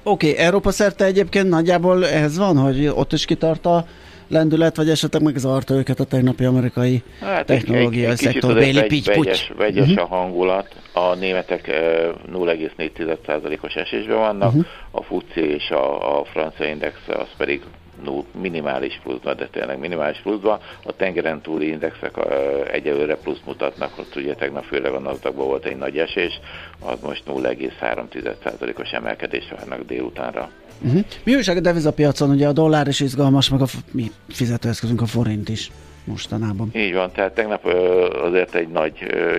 Oké, 0.04 0.32
okay, 0.32 0.44
Európa 0.44 0.72
szerte 0.72 1.06
egyébként 1.06 1.50
nagyjából 1.50 2.08
ez 2.08 2.38
van, 2.38 2.58
hogy 2.58 2.88
ott 2.88 3.14
is 3.14 3.26
kitart 3.26 3.66
a 3.66 3.86
lendület, 4.28 4.76
vagy 4.76 4.90
esetleg 4.90 5.22
megzavarta 5.22 5.74
őket 5.74 6.00
a 6.00 6.04
tegnapi 6.04 6.44
amerikai 6.44 7.04
hát 7.20 7.46
technológiai 7.46 8.06
egy, 8.06 8.12
egy, 8.12 8.18
szektor 8.18 8.54
béli 8.54 8.80
vegy, 8.80 9.06
vegyes, 9.06 9.52
vegyes 9.58 9.90
uh-huh. 9.90 10.12
a 10.12 10.16
hangulat. 10.16 10.68
A 10.94 11.16
németek 11.16 11.68
0,4%-os 12.34 13.74
esésben 13.74 14.18
vannak, 14.18 14.50
uh-huh. 14.50 14.66
a 14.92 15.02
FUCI 15.02 15.54
és 15.54 15.70
a, 15.70 16.20
a 16.20 16.26
francia 16.26 16.66
index 16.66 16.96
az 17.08 17.28
pedig 17.38 17.62
minimális 18.42 19.00
pluszban, 19.04 19.36
de 19.36 19.48
tényleg 19.48 19.80
minimális 19.80 20.20
pluszban. 20.22 20.60
A 20.86 20.96
tengeren 20.96 21.42
túli 21.42 21.68
indexek 21.68 22.18
egyelőre 22.72 23.16
plusz 23.16 23.42
mutatnak, 23.46 23.98
ott 23.98 24.16
ugye 24.16 24.34
tegnap 24.34 24.64
főleg 24.64 24.94
a 24.94 25.00
nasdaq 25.00 25.36
volt 25.36 25.66
egy 25.66 25.78
nagy 25.78 25.98
esés, 25.98 26.40
az 26.80 27.00
most 27.02 27.24
0,3%-os 27.28 28.92
emelkedés 28.92 29.54
várnak 29.58 29.86
délutánra. 29.86 30.50
Uh-huh. 30.82 31.02
Mi 31.24 31.36
újság 31.36 31.58
a 31.58 31.60
devizapiacon? 31.60 32.30
Ugye 32.30 32.48
a 32.48 32.54
dollár 32.54 32.88
is 32.88 33.00
izgalmas, 33.00 33.50
meg 33.50 33.62
a 33.62 33.68
mi 33.92 34.12
fizetőeszközünk 34.30 35.02
a 35.02 35.06
forint 35.06 35.50
is 35.50 35.72
mostanában. 36.04 36.70
Így 36.74 36.94
van, 36.94 37.12
tehát 37.12 37.34
tegnap 37.34 37.66
azért 38.24 38.56
egy 38.56 38.68
nagy 38.68 38.94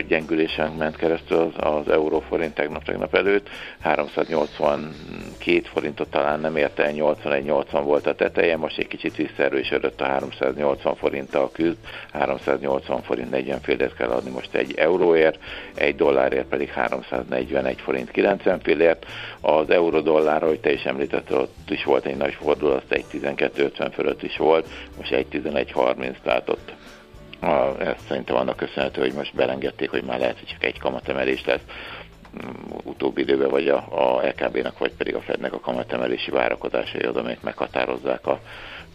gyengülésen 0.08 0.72
ment 0.72 0.96
keresztül 0.96 1.38
az, 1.38 1.52
az 1.56 1.88
euróforint 1.88 2.54
tegnap-tegnap 2.54 3.14
előtt, 3.14 3.48
382 3.80 5.62
forintot 5.64 6.08
talán 6.08 6.40
nem 6.40 6.56
érte 6.56 6.90
81-80 6.94 7.80
volt 7.84 8.06
a 8.06 8.14
teteje, 8.14 8.56
most 8.56 8.78
egy 8.78 8.86
kicsit 8.86 9.16
visszaerősödött 9.16 10.00
a 10.00 10.04
380 10.04 10.94
forinttal 10.96 11.50
küzd, 11.52 11.78
380 12.12 13.02
forint 13.02 13.30
40 13.30 13.60
félért 13.60 13.96
kell 13.96 14.10
adni 14.10 14.30
most 14.30 14.54
egy 14.54 14.74
euróért, 14.76 15.38
egy 15.74 15.96
dollárért 15.96 16.46
pedig 16.46 16.68
341 16.68 17.80
forint 17.80 18.10
90 18.10 18.60
félért, 18.60 19.06
az 19.40 19.70
euró-dollár, 19.70 20.42
ahogy 20.42 20.60
te 20.60 20.72
is 20.72 20.84
említetted, 20.84 21.36
ott 21.36 21.70
is 21.70 21.84
volt 21.84 22.06
egy 22.06 22.16
nagy 22.16 22.34
fordulat, 22.34 22.82
egy 22.88 23.04
12-50 23.12 23.90
fölött 23.92 24.22
is 24.22 24.36
volt, 24.36 24.68
most 24.96 25.12
egy 25.12 25.26
11-30, 25.30 26.14
tehát 26.22 26.48
ott 26.54 26.72
a, 27.40 27.80
ez 27.80 27.94
szerintem 28.08 28.36
annak 28.36 28.56
köszönhető, 28.56 29.00
hogy 29.00 29.12
most 29.12 29.34
belengedték, 29.34 29.90
hogy 29.90 30.02
már 30.02 30.18
lehet, 30.18 30.38
hogy 30.38 30.48
csak 30.48 30.64
egy 30.64 30.78
kamatemelés 30.78 31.44
lesz 31.44 31.60
mm, 32.36 32.70
utóbbi 32.84 33.20
időben, 33.20 33.50
vagy 33.50 33.68
a, 33.68 33.76
a 33.76 34.26
LKB-nak, 34.26 34.78
vagy 34.78 34.92
pedig 34.92 35.14
a 35.14 35.20
Fednek 35.20 35.52
a 35.52 35.60
kamatemelési 35.60 36.30
várakozásai 36.30 37.06
oda, 37.08 37.20
amelyek 37.20 37.42
meghatározzák 37.42 38.26
a, 38.26 38.40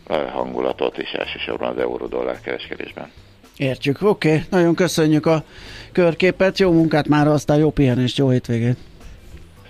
a 0.07 0.13
hangulatot, 0.13 0.97
és 0.97 1.11
elsősorban 1.11 1.69
az 1.69 1.77
euró-dollár 1.77 2.41
kereskedésben. 2.41 3.11
Értjük, 3.57 4.01
oké, 4.01 4.29
okay. 4.33 4.43
nagyon 4.49 4.75
köszönjük 4.75 5.25
a 5.25 5.43
körképet, 5.91 6.59
jó 6.59 6.71
munkát 6.71 7.07
már, 7.07 7.27
aztán 7.27 7.57
jó 7.57 7.71
pihenést, 7.71 8.17
jó 8.17 8.29
hétvégét! 8.29 8.77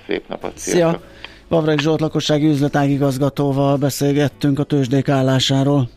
Szép 0.07 0.27
napot, 0.27 0.57
sziasztok! 0.57 1.01
Szia! 1.01 1.17
Vavreg 1.47 1.79
Zsolt 1.79 1.99
lakossági 1.99 2.45
üzletágigazgatóval 2.47 3.77
beszélgettünk 3.77 4.59
a 4.59 4.63
tőzsdék 4.63 5.09
állásáról. 5.09 5.89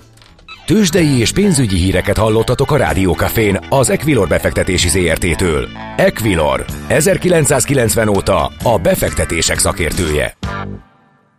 Tőzsdei 0.67 1.19
és 1.19 1.33
pénzügyi 1.33 1.77
híreket 1.77 2.17
hallottatok 2.17 2.71
a 2.71 2.77
Rádiókafén 2.77 3.59
az 3.69 3.91
Equilor 3.91 4.29
befektetési 4.29 4.89
ZRT-től. 4.89 5.69
Equilor, 5.97 6.65
1990 6.89 8.09
óta 8.09 8.53
a 8.63 8.79
befektetések 8.79 9.59
szakértője. 9.59 10.37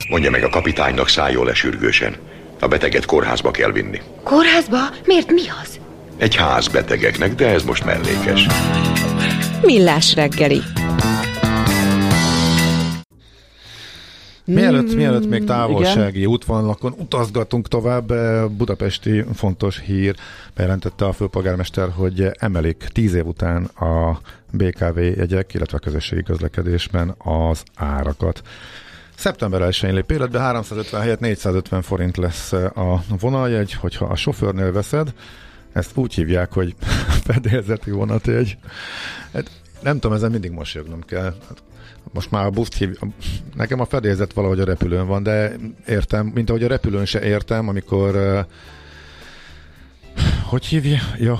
Mondja 0.09 0.31
meg 0.31 0.43
a 0.43 0.49
kapitánynak 0.49 1.09
szálljon 1.09 1.45
le 1.45 1.53
sürgősen. 1.53 2.15
A 2.59 2.67
beteget 2.67 3.05
kórházba 3.05 3.51
kell 3.51 3.71
vinni. 3.71 4.01
Kórházba? 4.23 4.77
Miért 5.05 5.31
mi 5.31 5.41
az? 5.63 5.79
Egy 6.17 6.35
ház 6.35 6.67
betegeknek, 6.67 7.35
de 7.35 7.47
ez 7.47 7.63
most 7.63 7.85
mellékes. 7.85 8.47
Millás 9.61 10.15
reggeli. 10.15 10.61
Mielőtt, 14.45 14.93
mm, 14.93 14.97
mielőtt 14.97 15.29
még 15.29 15.43
távolsági 15.43 16.17
igen. 16.17 16.29
útvonalakon 16.29 16.93
utazgatunk 16.97 17.67
tovább, 17.67 18.11
eh, 18.11 18.47
budapesti 18.47 19.23
fontos 19.33 19.79
hír 19.79 20.15
bejelentette 20.55 21.05
a 21.05 21.11
főpolgármester, 21.11 21.89
hogy 21.89 22.29
emelik 22.33 22.87
tíz 22.91 23.13
év 23.13 23.25
után 23.25 23.63
a 23.63 24.19
BKV 24.51 24.97
jegyek, 24.97 25.53
illetve 25.53 25.77
a 25.77 25.79
közösségi 25.79 26.23
közlekedésben 26.23 27.15
az 27.17 27.63
árakat. 27.75 28.41
Szeptember 29.15 29.61
1-én 29.61 29.93
lép 29.93 30.11
életbe 30.11 30.39
350 30.39 31.01
helyett 31.01 31.19
450 31.19 31.81
forint 31.81 32.17
lesz 32.17 32.51
a 32.51 33.03
vonaljegy, 33.19 33.73
hogyha 33.73 34.05
a 34.05 34.15
sofőrnél 34.15 34.71
veszed, 34.71 35.13
ezt 35.73 35.97
úgy 35.97 36.13
hívják, 36.13 36.53
hogy 36.53 36.75
fedélzeti 37.27 37.91
vonatjegy. 37.91 38.57
Hát 39.33 39.51
nem 39.81 39.99
tudom, 39.99 40.15
ezen 40.15 40.31
mindig 40.31 40.51
mosolyognom 40.51 41.01
kell. 41.01 41.33
Most 42.11 42.31
már 42.31 42.45
a 42.45 42.49
buszt 42.49 42.73
hív... 42.73 42.97
Nekem 43.55 43.79
a 43.79 43.85
fedélzet 43.85 44.33
valahogy 44.33 44.59
a 44.59 44.65
repülőn 44.65 45.07
van, 45.07 45.23
de 45.23 45.55
értem, 45.85 46.31
mint 46.33 46.49
ahogy 46.49 46.63
a 46.63 46.67
repülőn 46.67 47.05
se 47.05 47.21
értem, 47.21 47.67
amikor 47.67 48.45
hogy 50.43 50.65
hívja? 50.65 50.99
Ja, 51.19 51.39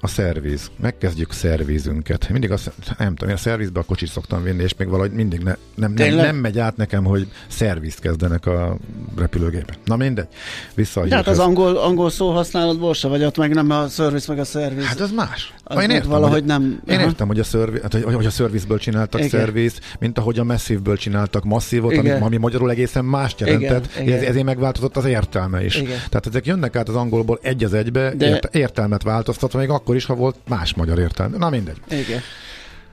a 0.00 0.06
szerviz. 0.06 0.70
Megkezdjük 0.80 1.32
szervizünket. 1.32 2.28
Mindig 2.28 2.50
azt, 2.50 2.72
nem 2.98 3.14
tudom, 3.14 3.28
én 3.28 3.34
a 3.34 3.38
szervizbe 3.38 3.80
a 3.80 3.82
kocsit 3.82 4.08
szoktam 4.08 4.42
vinni, 4.42 4.62
és 4.62 4.74
még 4.76 4.88
valahogy 4.88 5.12
mindig 5.12 5.40
ne, 5.40 5.54
nem, 5.74 5.92
nem, 5.92 6.14
nem, 6.14 6.36
megy 6.36 6.58
át 6.58 6.76
nekem, 6.76 7.04
hogy 7.04 7.28
szervizt 7.48 8.00
kezdenek 8.00 8.46
a 8.46 8.76
repülőgépen. 9.16 9.76
Na 9.84 9.96
mindegy. 9.96 10.26
Vissza 10.74 11.06
hát 11.10 11.26
az 11.26 11.38
angol, 11.38 11.76
angol 11.76 12.10
szó 12.10 12.30
használatból 12.30 12.94
se 12.94 13.08
vagy 13.08 13.24
ott 13.24 13.36
meg 13.36 13.54
nem 13.54 13.70
a 13.70 13.88
szerviz 13.88 14.26
meg 14.26 14.38
a 14.38 14.44
szerviz. 14.44 14.84
Hát 14.84 15.00
az 15.00 15.10
más. 15.10 15.54
Az 15.64 15.82
én 15.82 15.90
értem, 15.90 16.10
valahogy 16.10 16.32
hogy, 16.32 16.44
nem. 16.44 16.80
Én 16.88 17.00
értem, 17.00 17.26
hogy 17.26 17.38
a, 17.38 17.44
szerviz, 17.44 17.80
hát, 17.82 17.92
hogy, 17.92 18.14
hogy 18.14 18.26
a 18.26 18.30
szervizből 18.30 18.78
csináltak 18.78 19.20
Igen. 19.20 19.30
szerviz, 19.30 19.78
mint 19.98 20.18
ahogy 20.18 20.38
a 20.38 20.44
masszívből 20.44 20.96
csináltak 20.96 21.44
masszívot, 21.44 21.96
ami, 21.96 22.10
ami 22.10 22.36
magyarul 22.36 22.70
egészen 22.70 23.04
más 23.04 23.34
jelentett. 23.38 23.88
Igen. 24.00 24.18
Ez, 24.18 24.22
ezért 24.22 24.44
megváltozott 24.44 24.96
az 24.96 25.04
értelme 25.04 25.64
is. 25.64 25.74
Igen. 25.74 25.98
Tehát 26.08 26.26
ezek 26.26 26.46
jönnek 26.46 26.76
át 26.76 26.88
az 26.88 26.94
angolból 26.94 27.38
egy 27.42 27.64
az 27.64 27.74
egybe, 27.74 28.14
De 28.14 28.27
ért, 28.28 28.54
értelmet 28.54 29.02
változtatva, 29.02 29.58
még 29.58 29.70
akkor 29.70 29.96
is, 29.96 30.04
ha 30.04 30.14
volt 30.14 30.36
más 30.48 30.74
magyar 30.74 30.98
értelme. 30.98 31.36
Na 31.36 31.50
mindegy. 31.50 31.76
Igen. 31.88 32.20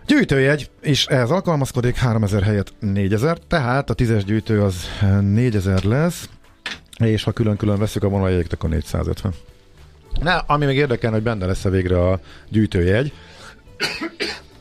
Gyűjtőjegy, 0.07 0.69
és 0.81 1.05
ehhez 1.05 1.29
alkalmazkodik 1.29 1.95
3000 1.95 2.43
helyett 2.43 2.73
4000, 2.79 3.37
tehát 3.47 3.89
a 3.89 3.93
tízes 3.93 4.23
gyűjtő 4.23 4.61
az 4.61 4.75
4000 5.21 5.83
lesz, 5.83 6.29
és 6.97 7.23
ha 7.23 7.31
külön-külön 7.31 7.77
veszük 7.77 8.03
a 8.03 8.09
vonaljegyeket, 8.09 8.53
akkor 8.53 8.69
450. 8.69 9.33
Na, 10.21 10.37
ami 10.37 10.65
még 10.65 10.77
érdekelne, 10.77 11.15
hogy 11.15 11.25
benne 11.25 11.45
lesz 11.45 11.65
a 11.65 11.69
végre 11.69 12.09
a 12.09 12.19
gyűjtőjegy. 12.49 13.13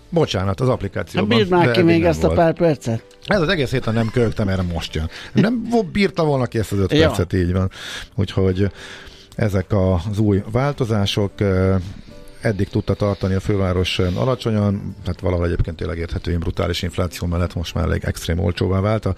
Bocsánat, 0.08 0.60
az 0.60 0.68
applikációban. 0.68 1.30
Hát 1.30 1.38
bírd 1.38 1.50
már 1.50 1.70
ki 1.70 1.82
még 1.82 2.04
ezt 2.04 2.20
volt. 2.20 2.32
a 2.32 2.36
pár 2.36 2.54
percet. 2.54 3.04
Ez 3.26 3.40
az 3.40 3.48
egész 3.48 3.70
héten 3.70 3.94
nem 3.94 4.10
köhögtem, 4.10 4.48
erre 4.48 4.62
most 4.62 4.94
jön. 4.94 5.10
Nem 5.32 5.68
bírta 5.92 6.24
volna 6.24 6.46
ki 6.46 6.58
ezt 6.58 6.72
az 6.72 6.78
öt 6.78 6.92
ja. 6.92 7.06
percet, 7.06 7.32
így 7.32 7.52
van. 7.52 7.70
Úgyhogy 8.14 8.70
ezek 9.34 9.72
az 9.72 10.18
új 10.18 10.42
változások 10.50 11.32
eddig 12.40 12.68
tudta 12.68 12.94
tartani 12.94 13.34
a 13.34 13.40
főváros 13.40 13.98
alacsonyan, 13.98 14.94
hát 15.06 15.20
valahol 15.20 15.46
egyébként 15.46 15.76
tényleg 15.76 15.98
érthető, 15.98 16.38
brutális 16.38 16.82
infláció 16.82 17.26
mellett 17.26 17.54
most 17.54 17.74
már 17.74 17.84
elég 17.84 18.04
extrém 18.04 18.38
olcsóvá 18.38 18.80
vált. 18.80 19.04
A 19.04 19.14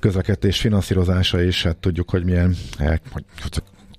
közlekedés 0.00 0.60
finanszírozása 0.60 1.42
is, 1.42 1.62
hát 1.62 1.76
tudjuk, 1.76 2.10
hogy 2.10 2.24
milyen, 2.24 2.56
eh, 2.78 2.98
hogy 3.12 3.24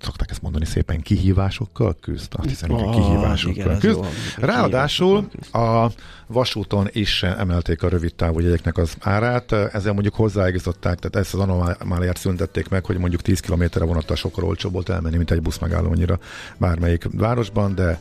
szokták 0.04 0.32
ezt 0.32 0.42
mondani 0.42 0.66
szépen, 0.66 1.02
kihívásokkal 1.02 1.98
küzd. 2.02 2.34
Azt 2.36 2.50
hiszem, 2.50 2.70
hogy 2.70 2.96
kihívásokkal 2.96 3.66
igen, 3.66 3.80
küzd. 3.80 4.00
Ráadásul 4.38 5.30
a 5.52 5.88
vasúton 6.28 6.88
is 6.92 7.24
emelték 7.24 7.84
a 7.84 7.90
rövid 7.90 8.16
távú 8.16 8.40
jegyeknek 8.40 8.78
az 8.78 8.96
árát, 9.00 9.52
ezzel 9.52 9.94
mondjuk 9.94 10.16
hozzáigazították, 10.16 11.00
tehát 11.00 11.16
ezt 11.26 11.34
az 11.34 11.40
anomáliát 11.40 12.18
szüntették 12.18 12.70
meg, 12.70 12.86
hogy 12.86 12.98
mondjuk 12.98 13.22
10 13.22 13.40
kilométerre 13.40 13.86
vonattal 13.86 14.16
sokkal 14.16 14.44
olcsóbb 14.44 14.72
volt 14.74 14.90
elmenni, 14.90 15.18
mint 15.18 15.32
egy 15.32 15.42
busz 15.42 15.58
megállónyira 15.58 16.20
bármelyik 16.58 17.08
városban, 17.12 17.76
de 17.76 18.00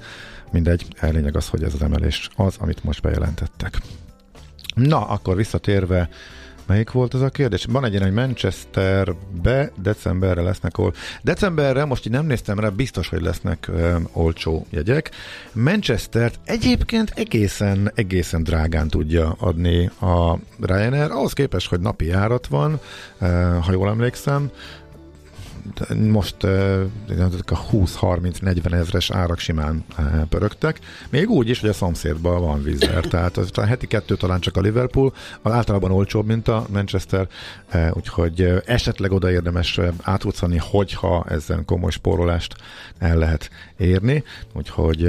mindegy, 0.51 0.87
lényeg 1.01 1.37
az, 1.37 1.49
hogy 1.49 1.63
ez 1.63 1.75
az 1.75 1.83
emelés 1.83 2.29
az, 2.37 2.57
amit 2.59 2.85
most 2.85 3.03
bejelentettek. 3.03 3.81
Na, 4.75 5.07
akkor 5.07 5.37
visszatérve 5.37 6.09
Melyik 6.67 6.91
volt 6.91 7.15
az 7.15 7.21
a 7.23 7.29
kérdés? 7.29 7.65
Van 7.65 7.85
egy 7.85 7.93
ilyen, 7.93 8.03
hogy 8.03 8.13
Manchesterbe 8.13 9.73
decemberre 9.83 10.43
lesznek 10.43 10.79
ol... 10.79 10.95
Decemberre, 11.23 11.85
most 11.85 12.07
így 12.07 12.13
nem 12.13 12.27
néztem 12.27 12.59
rá, 12.59 12.69
biztos, 12.69 13.09
hogy 13.09 13.23
lesznek 13.23 13.69
ö, 13.69 13.97
olcsó 14.13 14.67
jegyek. 14.71 15.11
Manchestert 15.53 16.39
egyébként 16.45 17.13
egészen, 17.15 17.93
egészen 17.95 18.43
drágán 18.43 18.89
tudja 18.89 19.37
adni 19.39 19.91
a 20.01 20.39
Ryanair, 20.61 21.11
ahhoz 21.11 21.33
képest, 21.33 21.69
hogy 21.69 21.81
napi 21.81 22.07
járat 22.07 22.47
van, 22.47 22.81
ö, 23.19 23.27
ha 23.63 23.73
jól 23.73 23.89
emlékszem, 23.89 24.51
most 25.97 26.45
a 26.45 26.89
20-30-40 27.73 28.73
ezres 28.73 29.11
árak 29.11 29.39
simán 29.39 29.85
pörögtek, 30.29 30.79
még 31.11 31.31
úgy 31.31 31.49
is, 31.49 31.61
hogy 31.61 31.69
a 31.69 31.73
szomszédban 31.73 32.41
van 32.41 32.63
vízer, 32.63 33.05
tehát 33.05 33.37
a 33.37 33.65
heti 33.65 33.87
kettő 33.87 34.17
talán 34.17 34.41
csak 34.41 34.57
a 34.57 34.61
Liverpool, 34.61 35.13
az 35.43 35.53
általában 35.53 35.91
olcsóbb, 35.91 36.27
mint 36.27 36.49
a 36.49 36.67
Manchester, 36.73 37.29
úgyhogy 37.93 38.63
esetleg 38.67 39.13
oda 39.13 39.31
érdemes 39.31 39.81
átutcani, 40.03 40.57
hogyha 40.57 41.25
ezen 41.29 41.65
komoly 41.65 41.91
spórolást 41.91 42.55
el 42.99 43.17
lehet 43.17 43.51
érni, 43.83 44.25
úgyhogy 44.53 45.09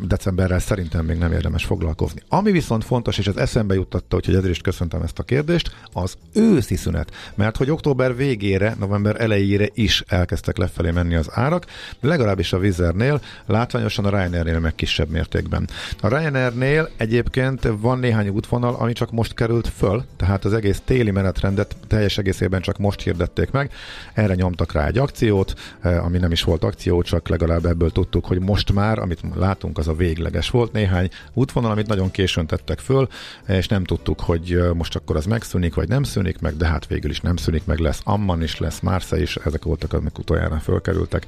decemberrel 0.00 0.58
szerintem 0.58 1.04
még 1.04 1.18
nem 1.18 1.32
érdemes 1.32 1.64
foglalkozni. 1.64 2.22
Ami 2.28 2.50
viszont 2.50 2.84
fontos, 2.84 3.18
és 3.18 3.26
ez 3.26 3.36
eszembe 3.36 3.74
juttatta, 3.74 4.14
hogy 4.24 4.34
ezért 4.34 4.52
is 4.52 4.58
köszöntem 4.58 5.02
ezt 5.02 5.18
a 5.18 5.22
kérdést, 5.22 5.76
az 5.92 6.14
őszi 6.32 6.76
szünet, 6.76 7.12
mert 7.34 7.56
hogy 7.56 7.70
október 7.70 8.16
végére, 8.16 8.76
november 8.78 9.20
elejére 9.20 9.68
is 9.74 10.04
elkezdtek 10.06 10.56
lefelé 10.56 10.90
menni 10.90 11.14
az 11.14 11.28
árak, 11.30 11.66
legalábbis 12.00 12.52
a 12.52 12.58
Vizernél, 12.58 13.20
látványosan 13.46 14.04
a 14.04 14.10
Ryanairnél 14.10 14.58
meg 14.58 14.74
kisebb 14.74 15.08
mértékben. 15.08 15.68
A 16.00 16.08
Ryanairnél 16.08 16.90
egyébként 16.96 17.68
van 17.80 17.98
néhány 17.98 18.28
útvonal, 18.28 18.74
ami 18.74 18.92
csak 18.92 19.10
most 19.10 19.34
került 19.34 19.68
föl, 19.68 20.04
tehát 20.16 20.44
az 20.44 20.52
egész 20.52 20.82
téli 20.84 21.10
menetrendet 21.10 21.76
teljes 21.86 22.18
egészében 22.18 22.60
csak 22.60 22.78
most 22.78 23.00
hirdették 23.00 23.50
meg, 23.50 23.72
erre 24.14 24.34
nyomtak 24.34 24.72
rá 24.72 24.86
egy 24.86 24.98
akciót, 24.98 25.54
ami 25.82 26.18
nem 26.18 26.32
is 26.32 26.42
volt 26.42 26.64
akció, 26.64 27.02
csak 27.02 27.28
legalább 27.28 27.64
ebből 27.64 27.90
tudtuk, 28.08 28.28
hogy 28.30 28.40
most 28.40 28.72
már, 28.72 28.98
amit 28.98 29.20
látunk, 29.34 29.78
az 29.78 29.88
a 29.88 29.94
végleges 29.94 30.50
volt. 30.50 30.72
Néhány 30.72 31.08
útvonal, 31.32 31.70
amit 31.70 31.86
nagyon 31.86 32.10
későn 32.10 32.46
tettek 32.46 32.78
föl, 32.78 33.08
és 33.46 33.68
nem 33.68 33.84
tudtuk, 33.84 34.20
hogy 34.20 34.60
most 34.74 34.96
akkor 34.96 35.16
az 35.16 35.24
megszűnik, 35.24 35.74
vagy 35.74 35.88
nem 35.88 36.02
szűnik 36.02 36.40
meg, 36.40 36.56
de 36.56 36.66
hát 36.66 36.86
végül 36.86 37.10
is 37.10 37.20
nem 37.20 37.36
szűnik 37.36 37.64
meg, 37.64 37.78
lesz 37.78 38.00
Amman 38.04 38.42
is, 38.42 38.58
lesz 38.58 38.80
Marseille 38.80 39.24
is, 39.24 39.36
ezek 39.36 39.64
voltak, 39.64 39.92
amik 39.92 40.18
utoljára 40.18 40.56
fölkerültek. 40.58 41.26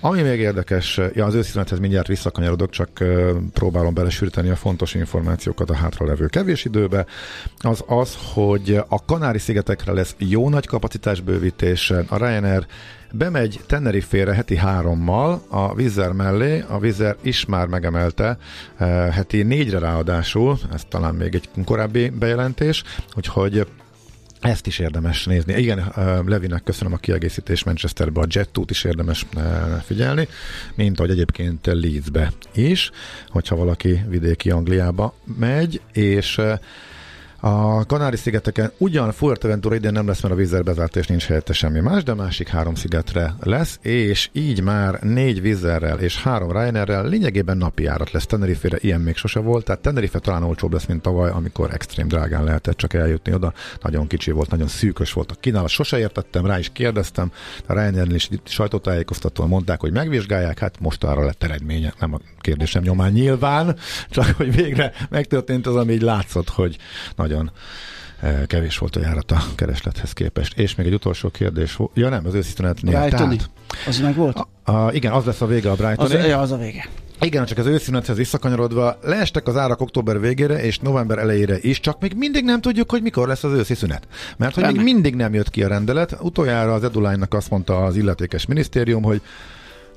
Ami 0.00 0.22
még 0.22 0.38
érdekes, 0.38 1.00
ja, 1.14 1.24
az 1.24 1.34
őszinethez 1.34 1.78
mindjárt 1.78 2.06
visszakanyarodok, 2.06 2.70
csak 2.70 3.04
próbálom 3.52 3.94
belesűríteni 3.94 4.48
a 4.48 4.56
fontos 4.56 4.94
információkat 4.94 5.70
a 5.70 5.74
hátralevő 5.74 6.26
kevés 6.26 6.64
időbe, 6.64 7.06
az 7.58 7.84
az, 7.86 8.16
hogy 8.32 8.80
a 8.88 9.04
Kanári-szigetekre 9.04 9.92
lesz 9.92 10.14
jó 10.18 10.48
nagy 10.48 10.66
kapacitásbővítés, 10.66 11.90
a 11.90 12.16
Ryanair 12.16 12.66
Bemegy 13.12 13.60
Tenerife-re 13.66 14.34
heti 14.34 14.56
hárommal 14.56 15.42
a 15.48 15.74
Vizer 15.74 16.12
mellé, 16.12 16.64
a 16.68 16.78
Vizer 16.78 17.16
is 17.22 17.44
már 17.44 17.66
megemelte 17.66 18.38
eh, 18.76 19.12
heti 19.12 19.42
négyre 19.42 19.78
ráadásul, 19.78 20.58
ez 20.72 20.82
talán 20.88 21.14
még 21.14 21.34
egy 21.34 21.48
korábbi 21.64 22.08
bejelentés, 22.08 22.82
úgyhogy 23.16 23.66
ezt 24.40 24.66
is 24.66 24.78
érdemes 24.78 25.24
nézni. 25.24 25.54
Igen, 25.54 25.78
eh, 25.78 26.18
Levinek 26.26 26.62
köszönöm 26.62 26.92
a 26.92 26.96
kiegészítést 26.96 27.64
Manchesterbe, 27.64 28.20
a 28.20 28.26
Jet 28.28 28.50
is 28.66 28.84
érdemes 28.84 29.26
eh, 29.36 29.42
figyelni, 29.84 30.28
mint 30.74 30.98
ahogy 30.98 31.10
egyébként 31.10 31.66
Leedsbe 31.66 32.32
is, 32.54 32.90
hogyha 33.28 33.56
valaki 33.56 34.04
vidéki 34.08 34.50
Angliába 34.50 35.14
megy, 35.38 35.80
és 35.92 36.40
a 37.40 37.84
Kanári-szigeteken 37.86 38.72
ugyan 38.78 39.12
Fuerteventura 39.12 39.74
idén 39.74 39.92
nem 39.92 40.06
lesz, 40.06 40.22
mert 40.22 40.34
a 40.34 40.36
vízzel 40.36 40.62
bezárt 40.62 40.96
és 40.96 41.06
nincs 41.06 41.26
helyette 41.26 41.52
semmi 41.52 41.80
más, 41.80 42.02
de 42.02 42.14
másik 42.14 42.48
három 42.48 42.74
szigetre 42.74 43.34
lesz, 43.40 43.78
és 43.82 44.28
így 44.32 44.62
már 44.62 45.00
négy 45.02 45.40
vízerrel 45.40 45.98
és 45.98 46.22
három 46.22 46.50
Ryanairrel 46.50 47.08
lényegében 47.08 47.56
napi 47.56 47.82
járat 47.82 48.10
lesz. 48.10 48.26
Tenerife-re 48.26 48.76
ilyen 48.80 49.00
még 49.00 49.16
sose 49.16 49.40
volt, 49.40 49.64
tehát 49.64 49.82
Tenerife 49.82 50.18
talán 50.18 50.42
olcsóbb 50.42 50.72
lesz, 50.72 50.86
mint 50.86 51.02
tavaly, 51.02 51.30
amikor 51.30 51.70
extrém 51.72 52.08
drágán 52.08 52.44
lehetett 52.44 52.76
csak 52.76 52.94
eljutni 52.94 53.34
oda. 53.34 53.52
Nagyon 53.82 54.06
kicsi 54.06 54.30
volt, 54.30 54.50
nagyon 54.50 54.68
szűkös 54.68 55.12
volt 55.12 55.30
a 55.30 55.34
kínálat. 55.40 55.68
Sose 55.68 55.98
értettem, 55.98 56.46
rá 56.46 56.58
is 56.58 56.70
kérdeztem. 56.72 57.32
A 57.66 57.72
Ryanair 57.72 58.14
is 58.14 58.28
sajtótájékoztatóan 58.44 59.48
mondták, 59.48 59.80
hogy 59.80 59.92
megvizsgálják, 59.92 60.58
hát 60.58 60.80
most 60.80 61.04
arra 61.04 61.24
lett 61.24 61.42
eredménye. 61.42 61.94
Nem 61.98 62.14
a 62.14 62.18
kérdésem 62.40 62.82
nyomán 62.82 63.12
nyilván, 63.12 63.76
csak 64.10 64.36
hogy 64.36 64.54
végre 64.54 64.92
megtörtént 65.10 65.66
az, 65.66 65.76
ami 65.76 65.92
így 65.92 66.02
látszott, 66.02 66.48
hogy 66.48 66.76
nagyon 67.28 67.50
eh, 68.20 68.42
kevés 68.46 68.78
volt 68.78 68.96
a 68.96 69.00
járat 69.00 69.30
a 69.30 69.42
kereslethez 69.54 70.12
képest. 70.12 70.58
És 70.58 70.74
még 70.74 70.86
egy 70.86 70.94
utolsó 70.94 71.28
kérdés. 71.28 71.78
Ja 71.94 72.08
nem, 72.08 72.26
az 72.26 72.34
őszintűnetnél. 72.34 73.08
Tehát, 73.08 73.50
az 73.86 74.00
meg 74.00 74.14
volt? 74.14 74.46
A, 74.64 74.72
a, 74.72 74.92
igen, 74.92 75.12
az 75.12 75.24
lesz 75.24 75.40
a 75.40 75.46
vége 75.46 75.70
a 75.70 75.74
Brighton. 75.74 76.04
Az, 76.04 76.12
ja, 76.12 76.38
az 76.38 76.52
a 76.52 76.56
vége. 76.56 76.88
Igen, 77.20 77.44
csak 77.44 77.58
az 77.58 77.66
őszínethez 77.66 78.16
visszakanyarodva, 78.16 78.98
leestek 79.02 79.46
az 79.46 79.56
árak 79.56 79.80
október 79.80 80.20
végére 80.20 80.62
és 80.62 80.78
november 80.78 81.18
elejére 81.18 81.58
is, 81.60 81.80
csak 81.80 82.00
még 82.00 82.14
mindig 82.16 82.44
nem 82.44 82.60
tudjuk, 82.60 82.90
hogy 82.90 83.02
mikor 83.02 83.28
lesz 83.28 83.44
az 83.44 83.52
őszi 83.52 83.74
szünet. 83.74 84.06
Mert 84.36 84.54
hogy 84.54 84.64
még 84.64 84.82
mindig 84.82 85.14
nem 85.14 85.34
jött 85.34 85.50
ki 85.50 85.62
a 85.62 85.68
rendelet. 85.68 86.16
Utoljára 86.20 86.74
az 86.74 86.84
Eduline-nak 86.84 87.34
azt 87.34 87.50
mondta 87.50 87.84
az 87.84 87.96
illetékes 87.96 88.46
minisztérium, 88.46 89.02
hogy 89.02 89.20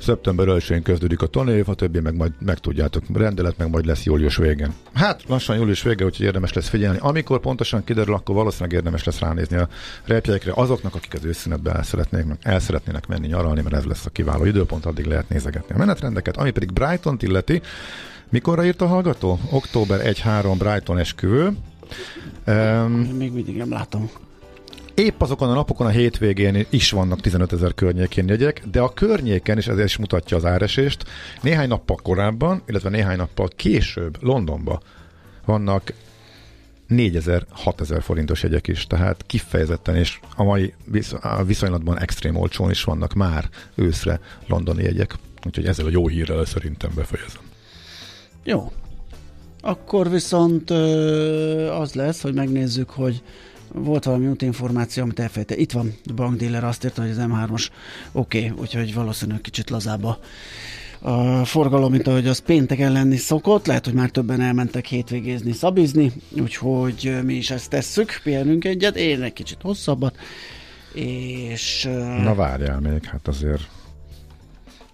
Szeptember 0.02 0.48
1-én 0.50 0.84
kezdődik 0.84 1.22
a 1.22 1.28
tanév, 1.28 1.70
a 1.70 1.74
többi 1.74 2.00
meg 2.00 2.16
majd 2.16 2.32
megtudjátok, 2.40 3.04
rendelet 3.14 3.58
meg 3.58 3.70
majd 3.70 3.86
lesz 3.86 4.04
július 4.04 4.38
végén. 4.38 4.74
Hát 4.94 5.24
lassan 5.28 5.58
július 5.58 5.84
vége, 5.84 6.06
úgyhogy 6.06 6.26
érdemes 6.26 6.54
lesz 6.54 6.68
figyelni. 6.68 6.98
Amikor 7.02 7.40
pontosan 7.40 7.84
kiderül, 7.84 8.14
akkor 8.14 8.36
valószínűleg 8.36 8.74
érdemes 8.74 9.04
lesz 9.04 9.20
ránézni 9.20 9.58
a 9.58 9.68
repjegyekre 10.06 10.52
azoknak, 10.56 10.96
akik 10.96 11.14
az 11.14 11.26
őszínetben 11.26 11.76
el, 11.76 11.84
szeretnék, 11.84 12.26
el 12.42 12.60
szeretnének 12.60 13.08
menni 13.08 13.28
nyaralni, 13.28 13.62
mert 13.62 13.76
ez 13.76 13.86
lesz 13.86 14.06
a 14.06 14.10
kiváló 14.10 14.46
időpont, 14.46 14.86
addig 14.86 15.06
lehet 15.06 15.30
nézegetni 15.30 15.76
a 15.76 15.78
menetrendeket. 15.78 16.38
Ami 16.38 16.52
pedig 16.52 16.72
Brighton 16.72 17.18
illeti, 17.20 17.62
Mikorra 18.30 18.66
írt 18.66 18.82
a 18.82 18.88
hallgató? 18.88 19.40
Október 19.50 20.00
1-3 20.04 20.56
Brighton 20.58 20.98
esküvő. 20.98 21.52
Um, 22.48 22.92
Még 22.92 23.32
mindig 23.32 23.58
nem 23.58 23.72
látom. 23.72 24.10
Épp 24.94 25.22
azokon 25.22 25.50
a 25.50 25.54
napokon 25.54 25.88
a 25.88 25.90
hétvégén 25.90 26.66
is 26.70 26.92
vannak 26.92 27.22
15 27.22 27.54
ezer 27.54 27.74
környékén 27.74 28.28
jegyek, 28.28 28.64
de 28.72 28.82
a 28.82 28.94
környéken 28.94 29.58
is 29.58 29.68
ezért 29.68 29.88
is 29.88 29.98
mutatja 29.98 30.38
az 30.38 30.46
áresést. 30.46 31.04
Néhány 31.42 31.68
nappal 31.68 31.96
korábban, 32.04 32.64
illetve 32.68 32.90
néhány 32.90 33.18
nappal 33.18 33.48
később 33.56 34.18
Londonba 34.24 34.82
vannak 35.46 35.94
4000-6000 36.90 38.00
forintos 38.02 38.44
jegyek 38.44 38.68
is, 38.68 38.88
tehát 38.88 39.24
kifejezetten 39.28 39.96
és 39.96 40.20
a 40.36 40.44
mai 40.44 40.74
viszonylatban 41.46 42.00
extrém 42.00 42.36
olcsón 42.36 42.70
is 42.70 42.84
vannak 42.84 43.14
már 43.14 43.50
őszre 43.76 44.20
londoni 44.48 44.84
jegyek. 44.84 45.16
Úgyhogy 45.46 45.66
ezzel 45.66 45.86
a 45.86 45.90
jó 45.90 46.08
hírrel 46.08 46.46
szerintem 46.46 46.92
befejezem. 46.96 47.42
Jó. 48.44 48.72
Akkor 49.62 50.10
viszont 50.10 50.70
az 51.70 51.94
lesz, 51.94 52.22
hogy 52.22 52.34
megnézzük, 52.34 52.90
hogy 52.90 53.22
volt 53.74 54.04
valami 54.04 54.28
útinformáció, 54.28 55.04
amit 55.04 55.20
elfejte. 55.20 55.56
Itt 55.56 55.72
van, 55.72 55.94
a 56.10 56.14
bankdíler 56.14 56.64
azt 56.64 56.86
írta, 56.86 57.02
hogy 57.02 57.12
az 57.12 57.18
M3-os 57.20 57.68
oké, 58.12 58.46
okay, 58.46 58.62
úgyhogy 58.62 58.94
valószínűleg 58.94 59.42
kicsit 59.42 59.70
lazább 59.70 60.04
a, 60.04 60.20
a 61.00 61.46
forgalom, 61.46 61.92
mint 61.92 62.08
ahogy 62.08 62.28
az 62.28 62.40
pénteken 62.40 62.92
lenni 62.92 63.18
szokott. 63.18 63.66
Lehet, 63.66 63.86
hogy 63.86 63.94
már 63.94 64.10
többen 64.10 64.42
elmentek 64.42 64.86
hétvégézni, 64.86 65.52
szabizni, 65.52 66.12
úgyhogy 66.40 67.20
mi 67.24 67.34
is 67.34 67.52
ezt 67.52 67.70
tesszük, 67.70 68.20
pihenünk 68.24 68.66
egyet, 68.66 68.96
én 68.96 69.22
egy 69.22 69.34
kicsit 69.34 69.62
hosszabbat, 69.62 70.16
és... 70.94 71.90
Na 72.24 72.36
várjál 72.36 72.80
még, 72.80 73.04
hát 73.04 73.28
azért 73.28 73.68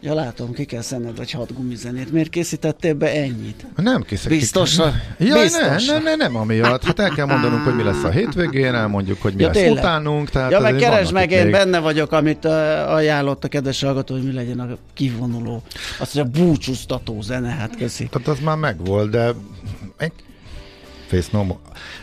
Ja, 0.02 0.14
látom, 0.14 0.54
ki 0.54 0.66
kell 0.66 0.82
szenned 0.82 1.18
vagy 1.18 1.32
hat 1.32 1.54
gumizenét. 1.54 2.12
Miért 2.12 2.30
készítettél 2.30 2.94
be 2.94 3.12
ennyit? 3.12 3.66
Nem 3.76 4.02
készítettem. 4.02 4.38
Biztosra? 4.38 4.94
Ja, 5.20 5.42
Biztos. 5.42 5.86
nem, 5.86 6.04
nem, 6.04 6.18
nem 6.18 6.36
amiatt. 6.36 6.84
Hát 6.84 7.00
el 7.00 7.10
kell 7.10 7.26
mondanunk, 7.26 7.64
hogy 7.64 7.76
mi 7.76 7.84
lesz 7.84 8.04
a 8.04 8.10
hétvégén, 8.10 8.74
elmondjuk, 8.74 9.22
hogy 9.22 9.34
mi 9.34 9.42
ja, 9.42 9.48
lesz 9.48 9.58
tényleg? 9.58 9.84
utánunk. 9.84 10.30
Tehát 10.30 10.52
ja, 10.52 10.60
meg 10.60 10.76
keresd 10.76 11.14
meg, 11.14 11.32
én 11.32 11.44
még... 11.44 11.52
benne 11.52 11.80
vagyok, 11.80 12.12
amit 12.12 12.46
uh, 12.46 12.52
ajánlott 12.94 13.44
a 13.44 13.48
kedves 13.48 13.82
hallgató, 13.82 14.14
hogy 14.14 14.24
mi 14.24 14.34
legyen 14.34 14.60
a 14.60 14.68
kivonuló. 14.94 15.62
Azt 16.00 16.16
mondja, 16.16 16.44
búcsúztató 16.44 17.22
zene, 17.22 17.50
hát 17.50 17.76
köszi. 17.76 18.10
Tehát 18.12 18.28
az 18.28 18.40
már 18.40 18.58
megvolt, 18.58 19.10
de 19.10 19.34
Face 21.08 21.28
no 21.32 21.44
more. 21.44 21.60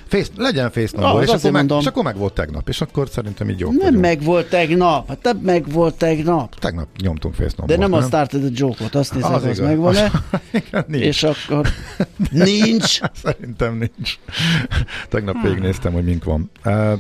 Face, 0.07 0.31
legyen 0.37 0.71
Face 0.71 0.97
no 0.97 1.05
ah, 1.07 1.23
és, 1.23 1.29
akkor 1.29 1.51
meg, 1.51 1.71
és 1.81 1.87
akkor 1.87 2.05
meg 2.05 2.17
volt 2.17 2.33
tegnap, 2.33 2.69
és 2.69 2.81
akkor 2.81 3.09
szerintem 3.09 3.51
így 3.51 3.59
jó. 3.59 3.69
Nem 3.69 3.79
vagyunk. 3.79 4.01
meg 4.01 4.23
volt 4.23 4.49
tegnap, 4.49 5.09
hát 5.09 5.19
te 5.19 5.33
meg 5.43 5.73
volt 5.73 5.95
tegnap. 5.95 6.55
Tegnap 6.55 6.89
nyomtunk 7.01 7.35
Face 7.35 7.55
no 7.57 7.67
De 7.67 7.77
nem, 7.77 7.91
nem 7.91 8.01
a 8.01 8.07
Started 8.07 8.45
a 8.45 8.49
Joke-ot, 8.51 8.95
azt 8.95 9.15
nézem, 9.15 9.35
az, 9.35 9.45
az 9.45 9.59
megvan-e. 9.59 10.11
nincs. 10.87 11.05
És 11.05 11.23
akkor 11.23 11.69
nincs. 12.31 13.01
szerintem 13.13 13.77
nincs. 13.77 14.19
tegnap 15.09 15.35
hmm. 15.35 15.43
végignéztem, 15.43 15.93
hogy 15.93 16.05
mink 16.05 16.25
van. 16.25 16.51
Uh, 16.65 16.93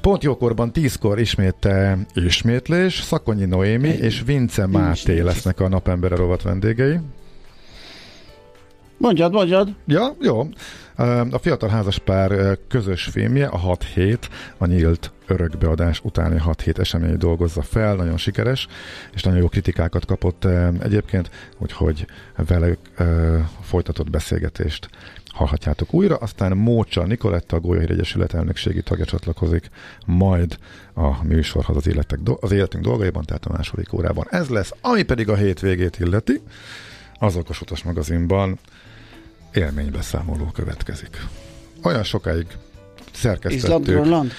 Pont 0.00 0.22
jókorban 0.22 0.72
tízkor 0.72 1.18
ismét 1.18 1.68
ismétlés, 2.14 3.00
Szakonyi 3.00 3.44
Noémi 3.44 3.88
Egy, 3.88 4.00
és 4.00 4.22
Vince 4.26 4.66
Máté 4.66 5.20
lesznek 5.20 5.60
a 5.60 5.68
napembere 5.68 6.16
rovat 6.16 6.42
vendégei. 6.42 6.98
Mondjad, 8.96 9.32
mondjad. 9.32 9.74
Ja, 9.86 10.16
jó. 10.20 10.48
A 11.30 11.38
fiatal 11.38 11.68
házaspár 11.68 12.58
közös 12.68 13.04
filmje, 13.04 13.46
a 13.46 13.56
6 13.56 13.84
hét, 13.84 14.30
a 14.58 14.66
nyílt 14.66 15.12
örökbeadás 15.26 16.00
utáni 16.04 16.38
6 16.38 16.60
hét 16.60 16.78
esemény 16.78 17.16
dolgozza 17.16 17.62
fel, 17.62 17.94
nagyon 17.94 18.16
sikeres, 18.16 18.66
és 19.14 19.22
nagyon 19.22 19.38
jó 19.38 19.48
kritikákat 19.48 20.04
kapott 20.04 20.44
egyébként, 20.82 21.30
úgyhogy 21.58 22.06
vele 22.36 22.76
folytatott 23.60 24.10
beszélgetést 24.10 24.88
hallhatjátok 25.32 25.94
újra, 25.94 26.16
aztán 26.16 26.56
Mócsa 26.56 27.04
Nikoletta, 27.06 27.56
a 27.56 27.60
Gólyahír 27.60 27.90
Egyesület 27.90 28.34
elnökségi 28.34 28.82
tagja 28.82 29.04
csatlakozik 29.04 29.70
majd 30.06 30.58
a 30.94 31.24
műsorhoz 31.24 31.76
az, 31.76 31.86
életek, 31.86 32.18
az 32.40 32.52
életünk 32.52 32.84
dolgaiban, 32.84 33.24
tehát 33.24 33.46
a 33.46 33.52
második 33.52 33.92
órában. 33.92 34.26
Ez 34.30 34.48
lesz, 34.48 34.72
ami 34.80 35.02
pedig 35.02 35.28
a 35.28 35.36
hétvégét 35.36 35.98
illeti, 35.98 36.40
az 37.18 37.36
Okos 37.36 37.60
Utas 37.60 37.82
magazinban 37.82 38.58
élménybeszámoló 39.54 40.44
következik. 40.44 41.20
Olyan 41.82 42.02
sokáig 42.04 42.46
szerkesztettük. 43.12 43.88
Izland, 44.04 44.32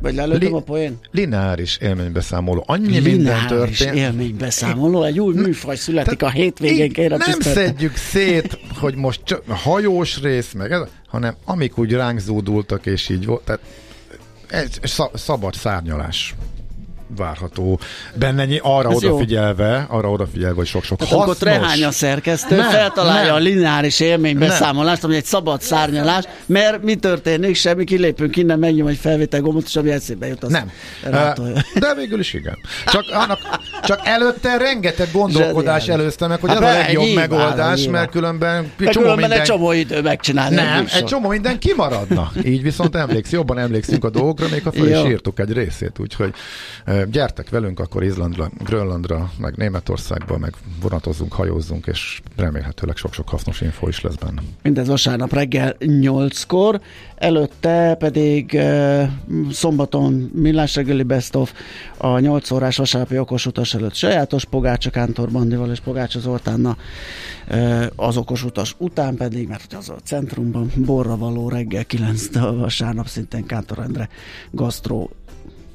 Vagy 0.00 0.14
lelőttem 0.14 0.48
Li- 0.48 0.54
a 0.56 0.60
poén? 0.60 0.98
Lineáris 1.10 1.76
élménybeszámoló. 1.76 2.64
Annyi 2.66 2.86
lineáris 2.86 3.12
minden 3.12 3.46
történt. 3.46 3.94
élménybeszámoló. 3.94 5.02
Egy 5.02 5.20
új 5.20 5.34
műfaj 5.34 5.76
születik 5.76 6.22
a 6.22 6.30
hétvégén. 6.30 6.92
Kérem, 6.92 7.18
nem 7.18 7.32
tisztelte. 7.38 7.64
szedjük 7.64 7.96
szét, 7.96 8.58
hogy 8.78 8.94
most 8.94 9.20
csak 9.24 9.42
hajós 9.48 10.20
rész, 10.20 10.52
meg 10.52 10.72
ez, 10.72 10.80
hanem 11.08 11.34
amik 11.44 11.78
úgy 11.78 11.92
ránk 11.92 12.18
zúdultak, 12.18 12.86
és 12.86 13.08
így 13.08 13.26
volt. 13.26 13.42
Tehát 13.44 13.60
ez 14.48 14.96
szabad 15.14 15.54
szárnyalás 15.54 16.34
várható 17.16 17.80
benne, 18.14 18.46
arra 18.60 18.90
Ez 18.90 18.96
odafigyelve, 18.96 19.86
jó. 19.90 19.96
arra 19.96 20.10
odafigyelve, 20.10 20.54
hogy 20.54 20.66
sok-sok 20.66 20.98
Tehát 20.98 21.14
hasznos. 21.14 21.36
akkor 21.36 21.48
rehány 21.48 21.84
a 21.84 21.90
szerkesztő, 21.90 22.56
nem, 22.56 22.70
feltalálja 22.70 23.26
nem. 23.26 23.34
a 23.34 23.38
lineáris 23.38 24.00
élménybeszámolást, 24.00 25.04
ami 25.04 25.16
egy 25.16 25.24
szabad 25.24 25.60
szárnyalás, 25.60 26.24
mert 26.46 26.82
mi 26.82 26.94
történik, 26.94 27.56
semmi, 27.56 27.84
kilépünk 27.84 28.36
innen, 28.36 28.58
megnyom 28.58 28.86
egy 28.86 28.96
felvétel 28.96 29.40
gombot, 29.40 29.64
és 29.66 29.76
ami 29.76 29.90
eszébe 29.90 30.26
jut, 30.26 30.44
az 30.44 30.50
Nem. 30.50 30.70
Rátolja. 31.02 31.54
De 31.74 31.94
végül 31.94 32.20
is 32.20 32.32
igen. 32.32 32.58
Csak, 32.86 33.04
annak, 33.12 33.38
csak 33.82 34.00
előtte 34.04 34.56
rengeteg 34.56 35.08
gondolkodás 35.12 35.88
előzte 35.88 36.26
meg, 36.26 36.40
hogy 36.40 36.50
hát 36.50 36.62
ez 36.62 36.74
a 36.74 36.78
legjobb 36.78 37.04
nyilván, 37.04 37.28
megoldás, 37.28 37.78
nyilván. 37.78 38.00
mert 38.00 38.10
különben, 38.10 38.72
csomó 38.78 38.90
különben 38.90 39.16
minden... 39.16 39.38
egy 39.38 39.46
csomó 39.46 39.72
idő 39.72 40.02
megcsinálni. 40.02 40.54
Nem, 40.54 40.86
egy 40.94 41.04
csomó 41.04 41.28
minden 41.28 41.58
kimaradna. 41.58 42.30
Így 42.44 42.62
viszont 42.62 42.96
emléksz, 42.96 43.30
jobban 43.30 43.58
emlékszünk 43.58 44.04
a 44.04 44.10
dolgokra, 44.10 44.46
még 44.50 44.62
ha 44.62 44.72
fel 44.72 44.88
is 44.88 45.10
írtuk 45.10 45.38
egy 45.38 45.52
részét, 45.52 45.98
úgyhogy 45.98 46.34
gyertek 47.10 47.48
velünk, 47.48 47.80
akkor 47.80 48.02
Izlandra, 48.02 48.50
Grönlandra, 48.64 49.30
meg 49.38 49.56
Németországba, 49.56 50.38
meg 50.38 50.54
vonatozzunk, 50.80 51.32
hajózzunk, 51.32 51.86
és 51.86 52.20
remélhetőleg 52.36 52.96
sok-sok 52.96 53.28
hasznos 53.28 53.60
info 53.60 53.88
is 53.88 54.00
lesz 54.00 54.14
benne. 54.14 54.42
Mindez 54.62 54.88
vasárnap 54.88 55.32
reggel 55.32 55.76
8-kor, 55.80 56.80
előtte 57.16 57.94
pedig 57.98 58.50
uh, 58.54 59.02
szombaton 59.50 60.30
millás 60.34 60.74
reggeli 60.74 61.02
best 61.02 61.34
of 61.34 61.52
a 61.96 62.18
8 62.18 62.50
órás 62.50 62.76
vasárnapi 62.76 63.18
okos 63.18 63.46
utas 63.46 63.74
előtt 63.74 63.94
sajátos 63.94 64.44
Pogácsa 64.44 64.90
Kántor 64.90 65.30
Bandival 65.30 65.70
és 65.70 65.80
Pogácsa 65.80 66.20
Zoltánna 66.20 66.76
uh, 67.50 67.86
az 67.96 68.16
okos 68.16 68.44
utas 68.44 68.74
után 68.78 69.16
pedig, 69.16 69.48
mert 69.48 69.72
az 69.72 69.88
a 69.88 69.96
centrumban 70.04 70.70
borra 70.76 71.16
való 71.16 71.48
reggel 71.48 71.84
9 71.84 72.34
vasárnap 72.36 73.06
szintén 73.06 73.46
Kántor 73.46 73.78
Endre 73.78 74.08
gasztró 74.50 75.10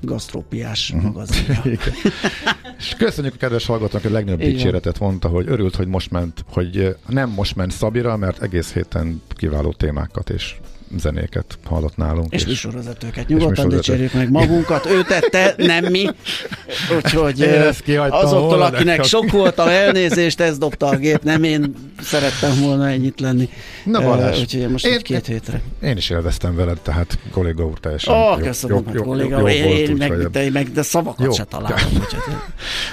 gasztrópiás 0.02 0.90
uh-huh. 0.90 1.12
magazinja. 1.12 1.80
És 2.78 2.96
köszönjük 2.98 3.34
a 3.34 3.38
kedves 3.38 3.66
hallgatónak, 3.66 4.02
hogy 4.02 4.12
a 4.12 4.14
legnagyobb 4.14 4.40
dicséretet 4.40 5.00
mondta, 5.00 5.28
hogy 5.28 5.48
örült, 5.48 5.76
hogy 5.76 5.88
most 5.88 6.12
ment, 6.12 6.46
hogy 6.48 6.96
nem 7.08 7.30
most 7.30 7.56
ment 7.56 7.72
Szabira, 7.72 8.18
mert 8.18 8.42
egész 8.42 8.74
héten 8.74 9.22
kiváló 9.30 9.72
témákat 9.72 10.30
és 10.30 10.56
zenéket 10.98 11.58
hallott 11.66 11.98
nálunk. 11.98 12.34
És, 12.34 12.42
és 12.42 12.48
műsorvezetőket. 12.48 13.28
Nyugodtan 13.28 13.70
dicsérjük 13.70 14.14
meg 14.14 14.32
magunkat. 14.32 14.86
Ő 14.86 15.04
tette, 15.04 15.54
nem 15.58 15.86
mi. 15.86 16.10
Úgyhogy 16.96 17.42
azoktól, 18.10 18.62
akinek 18.62 19.04
sok 19.04 19.32
volt 19.32 19.60
a 19.60 19.72
elnézést, 19.72 20.40
ez 20.40 20.58
dobta 20.58 20.88
a 20.88 20.96
gép, 20.96 21.24
nem 21.24 21.44
én 21.44 21.74
szerettem 22.02 22.62
volna 22.62 22.90
ennyit 22.90 23.20
lenni. 23.20 23.50
Na 23.84 24.02
Balázs, 24.02 24.40
úgyhogy 24.40 24.70
most 24.70 24.86
én, 24.86 25.00
két 25.00 25.26
hétre. 25.26 25.62
Én 25.82 25.98
is 25.98 26.10
élveztem 26.10 26.56
veled, 26.56 26.80
tehát 26.80 27.20
kolléga 27.32 27.66
úr 27.66 27.80
teljesen 27.80 28.14
Ó, 28.14 28.18
oh, 28.18 28.42
köszönöm, 28.42 28.84
jó, 28.88 28.94
jó, 28.94 29.04
kolléga, 29.04 29.40
jó, 29.40 29.48
jó 29.48 29.54
én, 29.54 29.90
én 29.90 29.96
meg, 29.96 30.30
de, 30.30 30.50
meg, 30.52 30.72
de 30.72 30.82
szavakat 30.82 31.26
jó. 31.26 31.32
se 31.32 31.44
találom. 31.44 31.78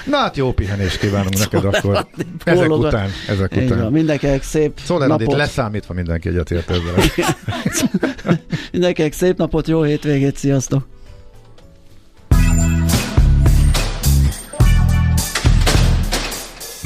Na 0.05 0.17
hát 0.17 0.37
jó 0.37 0.51
pihenést 0.51 0.99
kívánunk 0.99 1.37
neked 1.51 1.65
akkor. 1.65 2.07
Ezek 2.43 2.69
után. 2.69 3.09
Ezek 3.27 3.51
után. 3.55 3.91
Mindenkinek 3.91 4.43
szép 4.43 4.79
Szóval 4.83 5.07
napot. 5.07 5.35
leszámítva 5.35 5.93
mindenki 5.93 6.29
egyetért 6.29 6.69
ezzel. 6.69 7.25
Mindenkinek 8.71 9.13
szép 9.13 9.37
napot, 9.37 9.67
jó 9.67 9.81
hétvégét, 9.81 10.37
sziasztok! 10.37 10.87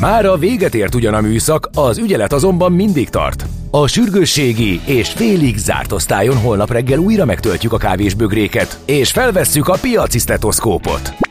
Már 0.01 0.25
a 0.25 0.37
véget 0.37 0.75
ért 0.75 0.95
ugyan 0.95 1.13
a 1.13 1.21
műszak, 1.21 1.69
az 1.73 1.97
ügyelet 1.97 2.33
azonban 2.33 2.71
mindig 2.71 3.09
tart. 3.09 3.45
A 3.71 3.87
sürgősségi 3.87 4.79
és 4.85 5.09
félig 5.09 5.57
zárt 5.57 5.91
osztályon 5.91 6.37
holnap 6.37 6.71
reggel 6.71 6.99
újra 6.99 7.25
megtöltjük 7.25 7.73
a 7.73 7.77
kávésbögréket, 7.77 8.79
és 8.85 9.11
felvesszük 9.11 9.67
a 9.67 9.77
piaci 9.81 10.19
stetoszkópot. 10.19 11.30